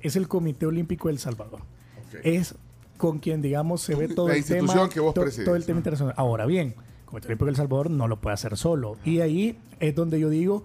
[0.02, 1.62] es el Comité Olímpico del Salvador.
[1.62, 2.20] Ok.
[2.24, 2.56] Es
[2.98, 4.60] con quien, digamos, se ve todo La el tema.
[4.60, 5.80] institución que vos presides, todo el tema ¿no?
[5.80, 6.14] internacional.
[6.18, 6.74] Ahora bien,
[7.08, 8.98] el Comité Olímpico del Salvador no lo puede hacer solo.
[9.06, 10.64] Y ahí es donde yo digo,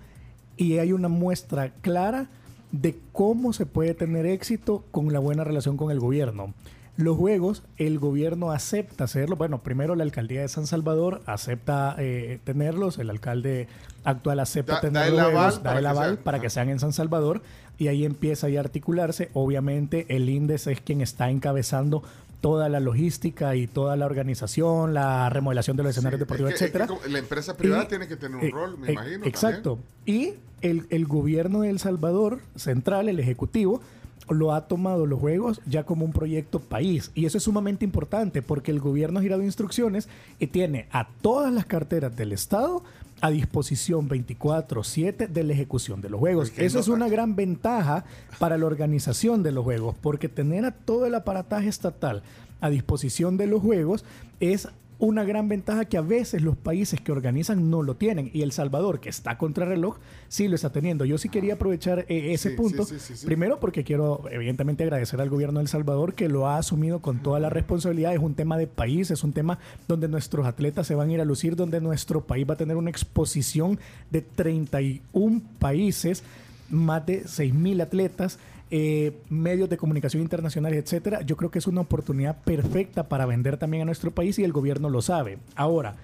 [0.56, 2.26] y hay una muestra clara
[2.72, 6.54] de cómo se puede tener éxito con la buena relación con el gobierno.
[6.96, 9.36] Los juegos, el gobierno acepta hacerlo.
[9.36, 13.66] Bueno, primero la alcaldía de San Salvador acepta eh, tenerlos, el alcalde
[14.04, 16.24] actual acepta Da- tener da el juegos, da para el que aval sean.
[16.24, 17.40] para que sean en San Salvador
[17.78, 19.30] y ahí empieza ya a articularse.
[19.32, 22.02] Obviamente el INDES es quien está encabezando
[22.42, 26.58] toda la logística y toda la organización, la remodelación de los escenarios Sí, deportivos, es
[26.58, 27.08] que- es que etcétera.
[27.10, 29.24] la empresa privada Y- tiene que tener un eh, rol, me eh, imagino.
[29.24, 29.78] Exacto.
[30.04, 33.80] Y el, el gobierno de El Salvador, central, el ejecutivo,
[34.28, 37.10] lo ha tomado los juegos ya como un proyecto país.
[37.14, 41.52] Y eso es sumamente importante porque el gobierno ha girado instrucciones y tiene a todas
[41.52, 42.82] las carteras del Estado
[43.22, 46.50] a disposición 24/7 de la ejecución de los juegos.
[46.50, 48.04] Porque Eso no- es una gran ventaja
[48.38, 52.22] para la organización de los juegos, porque tener a todo el aparataje estatal
[52.60, 54.04] a disposición de los juegos
[54.40, 54.68] es
[55.06, 58.30] una gran ventaja que a veces los países que organizan no lo tienen.
[58.32, 59.96] Y El Salvador, que está contra reloj,
[60.28, 61.04] sí lo está teniendo.
[61.04, 62.84] Yo sí quería aprovechar eh, ese Sí, punto.
[62.84, 63.26] sí, sí, sí, sí.
[63.26, 67.20] Primero porque quiero, evidentemente, agradecer al gobierno de El Salvador que lo ha asumido con
[67.20, 68.12] toda la responsabilidad.
[68.14, 71.20] Es un tema de país, es un tema donde nuestros atletas se van a ir
[71.20, 73.80] a lucir, donde nuestro país va a tener una exposición
[74.12, 76.22] de 31 países,
[76.70, 78.38] más de 6.000 atletas
[78.74, 83.58] eh, medios de comunicación internacionales, etcétera, yo creo que es una oportunidad perfecta para vender
[83.58, 85.36] también a nuestro país y el gobierno lo sabe.
[85.56, 85.96] Ahora,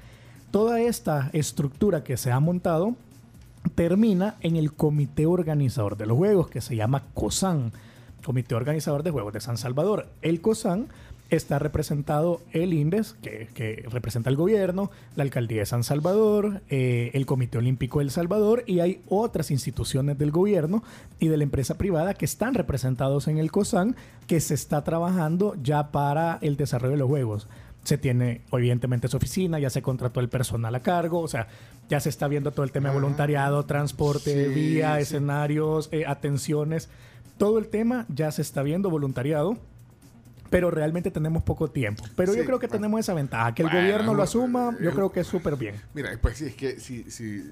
[0.51, 2.95] toda esta estructura que se ha montado
[3.75, 7.73] termina en el comité organizador de los juegos, que se llama COSAN,
[8.23, 10.07] Comité Organizador de Juegos de San Salvador.
[10.21, 10.89] El COSAN
[11.31, 17.11] está representado el INDES, que, que representa al gobierno, la Alcaldía de San Salvador, eh,
[17.13, 20.83] el Comité Olímpico del Salvador y hay otras instituciones del gobierno
[21.19, 23.95] y de la empresa privada que están representados en el COSAN,
[24.27, 27.47] que se está trabajando ya para el desarrollo de los juegos.
[27.85, 31.49] Se tiene, evidentemente, su oficina, ya se contrató el personal a cargo, o sea,
[31.89, 33.01] ya se está viendo todo el tema de Ajá.
[33.01, 35.03] voluntariado, transporte, Sí, vía, sí.
[35.03, 36.89] escenarios, eh, atenciones.
[37.39, 39.57] Todo el tema ya se está viendo voluntariado,
[40.51, 42.05] pero realmente tenemos poco tiempo.
[42.17, 42.81] Pero yo creo que bueno.
[42.81, 43.55] tenemos esa ventaja.
[43.55, 45.75] Que el Bueno, gobierno lo asuma, yo creo que es súper bien.
[45.95, 47.51] Mira, pues sí, es que si, si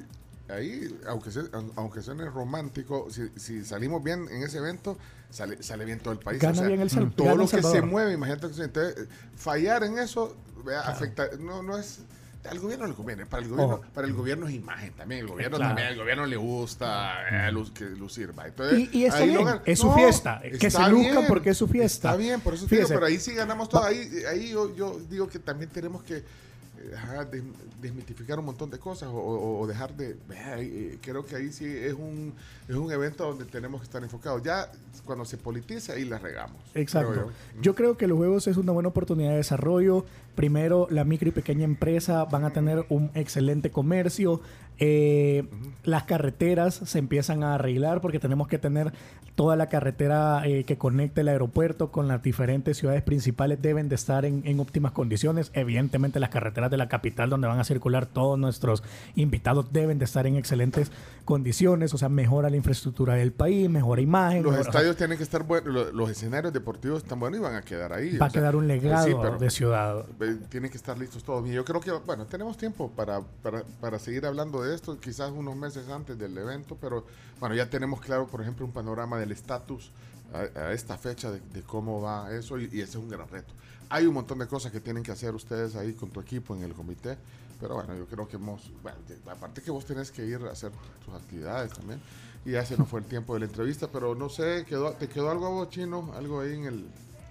[0.49, 1.41] ahí, aunque, se,
[1.77, 4.97] aunque suene romántico, si, si salimos bien en ese evento,
[5.31, 6.41] sale, sale bien todo el país.
[6.41, 9.99] Gana bien el Todo lo que se mueve, imagínate que se- entonces, eh, fallar en
[9.99, 12.01] eso vea, afecta, no, no es
[12.49, 15.57] al gobierno le conviene, para el gobierno, para el gobierno es imagen también, el gobierno
[15.57, 15.71] Claro.
[15.71, 18.47] también, al gobierno le gusta eh, lu- que lucir, va.
[18.47, 22.09] Entonces, Y- y está lo es su fiesta, que se luzcan porque es su fiesta.
[22.11, 22.95] Está bien, por eso te digo, Fíjese.
[22.95, 27.43] pero ahí sí ganamos todo, ahí, ahí yo, yo digo que también tenemos que eh,
[27.81, 30.17] desmitificar un montón de cosas o, dejar de...
[30.29, 32.33] vea, eh, creo que ahí sí es un,
[32.69, 34.43] es un evento donde tenemos que estar enfocados.
[34.43, 34.71] Ya
[35.05, 36.57] cuando se politiza, ahí la regamos.
[36.75, 37.13] Exacto.
[37.13, 40.05] creo Yo creo que los juegos es una buena oportunidad de desarrollo.
[40.37, 44.41] Primero, la micro y pequeña empresa van a tener un excelente comercio.
[44.79, 45.45] Eh,
[45.85, 48.93] Las carreteras se empiezan a arreglar porque tenemos que tener
[49.35, 53.95] toda la carretera eh, que conecte el aeropuerto con las diferentes ciudades principales deben de
[53.95, 55.51] estar en, en óptimas condiciones.
[55.55, 58.83] Evidentemente las carreteras de la capital donde van a circular todos nuestros
[59.15, 60.91] invitados deben de estar en excelentes
[61.27, 64.43] condiciones, o sea, mejora la infraestructura del país, mejora imagen.
[64.43, 67.57] Los mejora- estadios tienen que estar buenos, lo- los, escenarios deportivos están buenos y van
[67.57, 68.17] a quedar ahí.
[68.17, 70.07] Va a quedar un legado sí, pero, de ciudad.
[70.49, 71.49] Tienen que estar listos todos.
[71.49, 75.31] Y yo creo que, bueno, tenemos tiempo para, para, para seguir hablando de esto, quizás
[75.31, 77.07] unos meses antes del evento, pero
[77.41, 79.91] bueno, ya tenemos claro, por ejemplo, un panorama del estatus
[80.33, 83.29] a, a esta fecha de, de cómo va eso y, y ese es un gran
[83.29, 83.53] reto.
[83.89, 86.63] Hay un montón de cosas que tienen que hacer ustedes ahí con tu equipo en
[86.63, 87.17] el comité,
[87.61, 88.99] pero bueno, yo creo que hemos, bueno,
[89.31, 90.73] aparte que vos tenés que ir a hacer
[91.05, 92.01] tus actividades también,
[92.45, 95.09] y ya se nos fue el tiempo de la entrevista, pero no sé, quedó, ¿te
[95.09, 96.13] quedó algo a vos, Chino?
[96.15, 96.87] Algo ahí en el...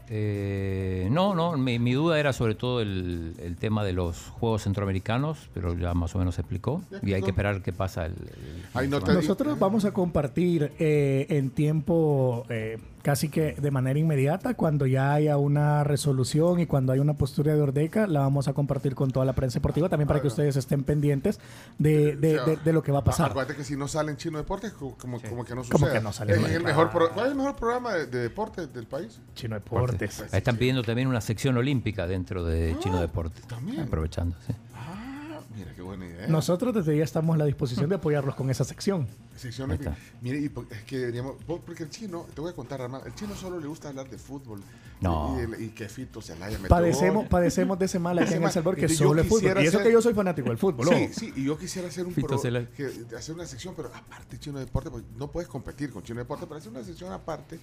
[0.09, 4.63] Eh, no, no, mi, mi duda era sobre todo el, el tema de los Juegos
[4.63, 6.81] Centroamericanos, pero ya más o menos se explicó.
[7.01, 8.05] Y hay que esperar qué pasa.
[8.05, 13.53] El, el- Ay, no te- Nosotros vamos a compartir eh, en tiempo eh, casi que
[13.53, 18.07] de manera inmediata, cuando ya haya una resolución y cuando haya una postura de Ordeca,
[18.07, 21.39] la vamos a compartir con toda la prensa deportiva también para que ustedes estén pendientes
[21.77, 23.29] de, de- de- de lo que va a pasar.
[23.29, 25.93] Acuérdate que si no sale en Chino Deportes, co- como, como que no Como sucede.
[25.99, 28.65] que no sale, Es el mejor pro- ¿Cuál es el mejor programa de, de deporte
[28.65, 29.19] del país?
[29.35, 30.21] Chino Deportes.
[30.21, 33.39] Ahí están pidiendo también una sección olímpica dentro de Chino Deporte.
[33.47, 33.81] también.
[33.81, 34.53] Aprovechando, sí.
[34.73, 36.25] Ah, mira qué buena idea.
[36.27, 39.05] Nosotros desde ya estamos a la disposición de apoyarlos con esa sección.
[39.41, 39.95] De- está.
[40.21, 43.35] Mire, y es que deberíamos, porque el chino, te voy a contar, Armando, el chino
[43.35, 44.61] solo le gusta hablar de fútbol.
[45.01, 45.37] No.
[45.57, 48.33] Y, y, y que Fito se la haya metido Padecemos, padecemos de ese mal aquí
[48.33, 48.43] en.
[48.43, 49.61] El Salvador, que Y yo solo es fútbol.
[49.63, 50.87] Y eso que yo soy fanático del fútbol.
[50.87, 53.73] Sí, sí, y yo quisiera hacer un Fito pro- se la- que- hacer una sección,
[53.75, 57.11] pero aparte Chino Deporte, pues no puedes competir con Chino Deporte, pero hacer una sección
[57.11, 57.59] aparte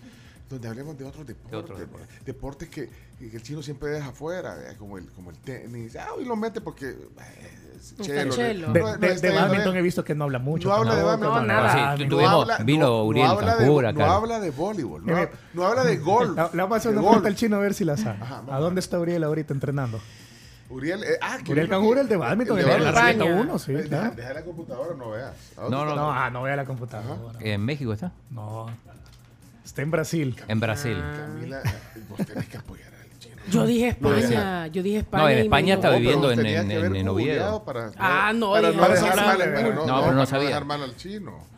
[0.51, 2.09] donde hablemos de otros deportes, otros deportes.
[2.27, 6.27] deportes que, que el chino siempre deja afuera, como el como el tenis, ah, hoy
[6.27, 8.67] lo mete porque eh, chelo, chelo.
[8.69, 10.69] no- De, no de- de badminton he visto que no habla mucho.
[10.69, 11.47] No habla de badminton.
[11.67, 11.73] No.
[11.73, 12.09] Sí, badminton.
[12.19, 14.15] tuvimos- vino Uriel habla de, Cancura no acá.
[14.15, 15.31] habla de voleibol, no, Mire.
[15.55, 16.37] no habla de golf.
[16.37, 18.19] La- Le vamos a hacer de una pregunta al chino a ver si la sabe.
[18.21, 20.01] Ajá, ¿A dónde está Uriel ahorita entrenando?
[20.71, 21.89] Uriel, eh, ah, que Uriel aquí.
[22.01, 22.93] el de badminton, el de de la.
[22.93, 24.15] Raqueta 1, sí, Eh, deja, claro.
[24.17, 25.33] deja la computadora, no veas.
[25.59, 25.97] ¿A dónde No, no?
[25.97, 27.39] No, ah, no vea la computadora.
[27.41, 28.13] ¿En México está?
[28.31, 28.67] No.
[29.65, 30.37] Está en Brasil.
[30.49, 30.97] En Brasil.
[31.17, 33.37] Camila, eh, vos tenés que apoyar al chino.
[33.51, 35.23] Yo dije No, España, yo dije España.
[35.25, 37.63] No, en España está viviendo en- en- en- en Oviedo.
[37.65, 39.27] Para, Ah, no, para no no dejar sabía.
[39.27, 40.47] mal, No, pero no para no sabía.
[40.49, 41.52] dejar mal al chino.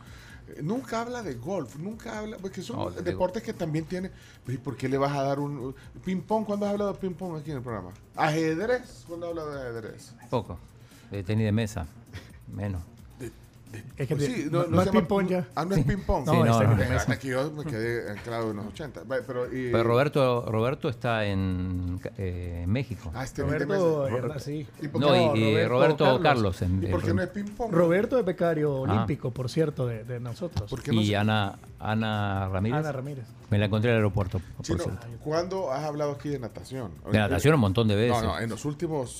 [0.61, 4.11] Nunca habla de golf, nunca habla, porque son No, deportes que también tiene.
[4.47, 5.73] ¿y por qué le vas a dar un
[6.03, 6.45] ping pong?
[6.45, 7.91] ¿Cuándo has hablado de ping pong aquí en el programa?
[8.15, 10.13] Ajedrez, ¿cuándo has hablado de ajedrez?
[10.29, 10.57] Poco.
[11.11, 11.87] De tenis de mesa.
[12.53, 12.81] Menos.
[13.97, 15.47] Es que Pues sí, no, no, no es ping-pong ya.
[15.55, 16.25] Ah, no es ping pong.
[16.25, 16.99] No, Sí, no, no.
[17.13, 19.03] Aquí yo me quedé anclado en los 80.
[19.03, 23.11] Va, Pero, y- Pero Roberto, Roberto está en eh, México.
[23.13, 24.47] Ah, este Roberto, meses.
[24.47, 24.85] eh, sí.
[24.85, 26.61] ¿Y por No, y, y Roberto, Carlos.
[26.61, 27.71] en- ¿Y por qué no es ping pong?
[27.73, 28.79] Roberto es becario Ah.
[28.93, 30.69] olímpico, por cierto, de, de nosotros.
[30.69, 32.79] ¿Por qué no y se- Ana, Ana Ramírez.
[32.79, 33.25] Ana Ramírez.
[33.49, 35.05] Me la encontré en el aeropuerto, por Chino, cierto.
[35.23, 36.91] ¿cuándo has hablado aquí de natación?
[37.11, 38.21] De natación un montón de veces.
[38.23, 39.11] No, no, en los últimos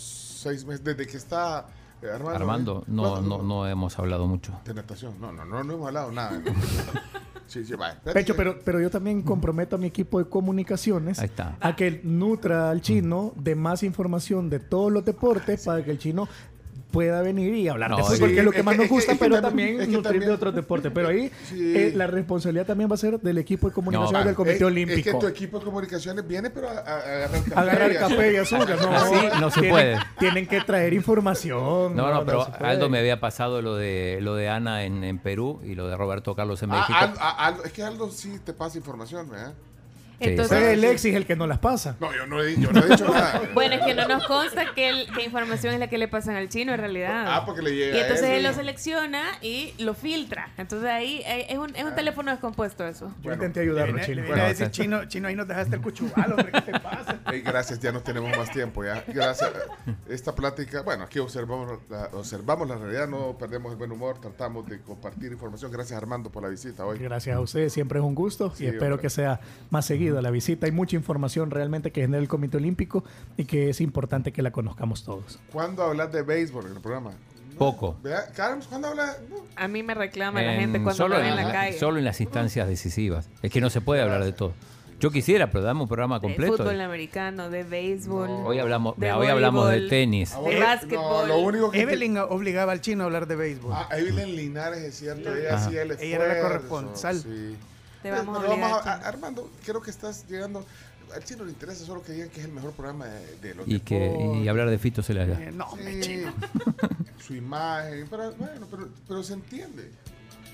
[0.41, 1.67] seis meses, desde que está
[2.05, 2.35] eh, Armando.
[2.35, 2.85] Armando, ¿eh?
[2.87, 4.53] no, no, no hemos hablado mucho.
[4.65, 6.41] De natación, no, no, no, no hemos hablado nada.
[7.47, 7.73] sí, sí.
[7.73, 11.57] Espérate Pecho, pero, pero yo también comprometo a mi equipo de comunicaciones Ahí está.
[11.59, 15.99] a que nutra al chino de más información de todos los deportes para que el
[15.99, 16.27] chino
[16.91, 18.33] pueda venir y hablar No, de fútbol, sí.
[18.35, 20.25] que es lo que más nos es que- gusta, es que pero también- nutrir también-
[20.25, 20.91] de otros deportes.
[20.93, 21.73] Pero ahí Sí.
[21.75, 24.61] eh, la responsabilidad también va a ser del equipo de comunicaciones No, del Comité es,
[24.61, 24.97] Olímpico.
[25.09, 27.53] Es que tu equipo de comunicaciones viene, pero a, agarrar café.
[27.59, 28.77] Agarrar y café y azúcar.
[28.81, 29.99] No, Así no se tienen, puede.
[30.19, 31.95] Tienen que traer información.
[31.95, 32.47] No, no, pero.
[32.61, 35.97] Aldo me había pasado lo de lo de Ana en, en Perú y lo de
[35.97, 36.97] Roberto Carlos en Ah, México.
[36.97, 39.53] Aldo- ah, Aldo- es que Aldo sí te pasa información, ¿verdad?
[40.19, 41.95] Sí, Entonces, Es el Exis el que no las pasa.
[41.99, 43.41] No, yo no he, yo no he dicho nada.
[43.53, 46.47] bueno, es que no nos consta que el- información es la que le pasan al
[46.49, 47.25] chino en realidad.
[47.27, 50.49] Ah, porque le llega Y entonces a él, él lo selecciona y lo filtra.
[50.57, 53.13] Entonces ahí eh, es un, es un teléfono descompuesto eso.
[53.21, 54.23] Yo intenté ayudarlo, chino.
[54.23, 57.19] viene a decir, chino, chino, ahí nos dejaste el cuchubal, hombre, ¿qué te pasa?
[57.43, 58.83] Gracias, ya no tenemos más tiempo.
[58.83, 59.51] ya Gracias.
[60.07, 64.65] Esta plática, bueno, aquí observamos la, observamos la realidad, no perdemos el buen humor, tratamos
[64.67, 65.71] de compartir información.
[65.71, 66.99] Gracias, Armando, por la visita hoy.
[66.99, 69.01] Gracias a ustedes, siempre es un gusto Sí, y espero hombre.
[69.01, 69.39] que sea
[69.69, 70.65] más seguido la visita.
[70.65, 73.03] Hay mucha información realmente que genera el Comité Olímpico
[73.37, 75.39] y que es importante que la conozcamos todos.
[75.51, 77.11] ¿Cuándo hablas de béisbol en el programa?
[77.57, 77.95] Poco.
[78.35, 79.17] Carlos, ¿cuándo hablas?
[79.29, 79.37] No.
[79.55, 81.79] A mí me reclama la En- gente cuando solo, en en, la calle.
[81.79, 83.29] solo en las instancias decisivas.
[83.41, 84.53] Es que no se puede hablar de todo.
[84.99, 86.55] Yo quisiera, pero dame un programa de completo.
[86.57, 88.29] fútbol americano, de béisbol.
[88.45, 90.33] Hoy hablamos, de hoy hablamos de tenis.
[90.33, 91.27] Ah, De básquetbol.
[91.27, 91.81] No, lo único que.
[91.81, 93.73] Evelyn obligaba al chino a hablar de béisbol.
[93.73, 95.65] Ah, Evelyn Linares, es cierto, ella Ajá.
[95.65, 97.17] hacía el Ella era la corresponsal.
[97.19, 97.55] Sí.
[98.05, 98.91] Te vamos a Pero obligar, a- chino.
[98.91, 100.65] a- Armando, creo que estás llegando.
[101.13, 103.67] Al chino le interesa solo que digan que es el mejor programa de, de los
[103.67, 106.33] Y, que, y hablar de Fito se le Eh, no, Sí, chino.
[107.25, 109.91] su imagen, pero bueno, pero, pero se entiende.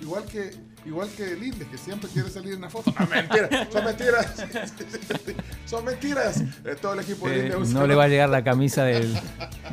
[0.02, 0.54] igual que,
[0.86, 2.94] igual que Lindes, que siempre quiere salir en la foto.
[3.00, 4.34] No, mentira, son mentiras.
[5.66, 6.42] son mentiras.
[6.66, 7.70] Eh, todo el equipo de Eh, Lindes.
[7.70, 9.14] no le va a llegar la camisa del,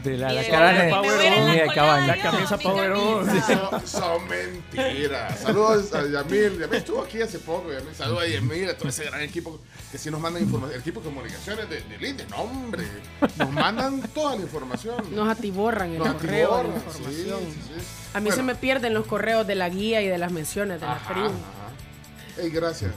[0.04, 2.06] de la, la caravana de- ni la de cabaña.
[2.16, 3.26] La camisa Power On.
[3.26, 5.40] Son, son mentiras.
[5.40, 6.58] Saludos a Yamil.
[6.58, 7.72] Yamil estuvo aquí hace poco.
[7.72, 10.74] Yamil, saludos a Yamil, a todo ese gran equipo que sí nos mandan información.
[10.74, 12.28] El equipo de comunicaciones de, de Lindes.
[12.30, 12.84] No, hombre.
[13.36, 14.96] Nos mandan toda la información.
[15.12, 17.40] Nos atiborran el Nos correo de la atiborran, sí, información.
[17.52, 17.86] sí, sí.
[18.14, 20.80] A mí Bueno, se me pierden los correos de la guía y de las menciones
[20.80, 21.30] de la Ajá.
[22.42, 22.92] Ey, gracias.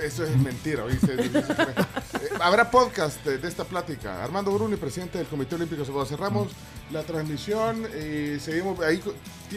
[0.00, 1.14] Eso es mentira, ¿oíste?
[1.14, 4.22] Eh, Habrá podcast de, de esta plática.
[4.24, 6.08] Armando Bruni, presidente del Comité Olímpico Salvador.
[6.08, 6.48] Cerramos
[6.90, 9.02] la transmisión y seguimos ahí.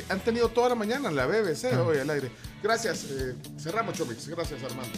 [0.10, 2.32] Han tenido toda la mañana en la BBC hoy al aire.
[2.62, 3.06] Gracias.
[3.12, 4.28] eh, cerramos, Chomix.
[4.28, 4.92] Gracias, Armando.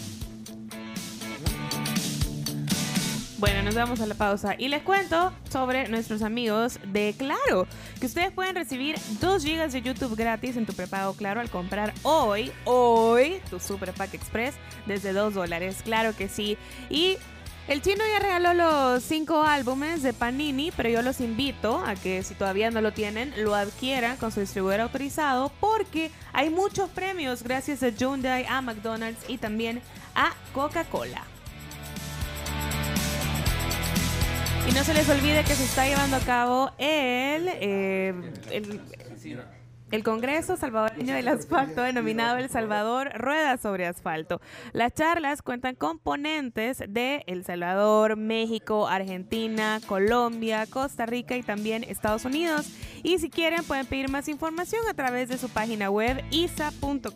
[3.38, 7.68] Bueno, nos vamos a la pausa y les cuento sobre nuestros amigos de Claro,
[8.00, 11.94] que ustedes pueden recibir 2 GB de YouTube gratis en tu prepago Claro al comprar
[12.04, 14.56] hoy, hoy, tu Super Pack Express
[14.86, 16.58] desde 2 dólares, claro que sí.
[16.90, 17.18] Y
[17.68, 22.24] el chino ya regaló los 5 álbumes de Panini, pero yo los invito a que
[22.24, 27.44] si todavía no lo tienen, lo adquieran con su distribuidor autorizado porque hay muchos premios
[27.44, 29.82] gracias a Hyundai, a McDonald's y también
[30.16, 31.35] a Coca-Cola.
[34.68, 38.14] Y no se les olvide que se está llevando a cabo el, eh,
[39.92, 44.42] el, Congreso Salvadoreño del Asfalto, denominado El Salvador Ruedas sobre Asfalto.
[44.74, 51.84] Las charlas cuentan con ponentes de El Salvador, México, Argentina, Colombia, Costa Rica y también
[51.84, 52.68] Estados Unidos.
[53.04, 57.16] Y si quieren pueden pedir más información a través de su página web isa.com.sb.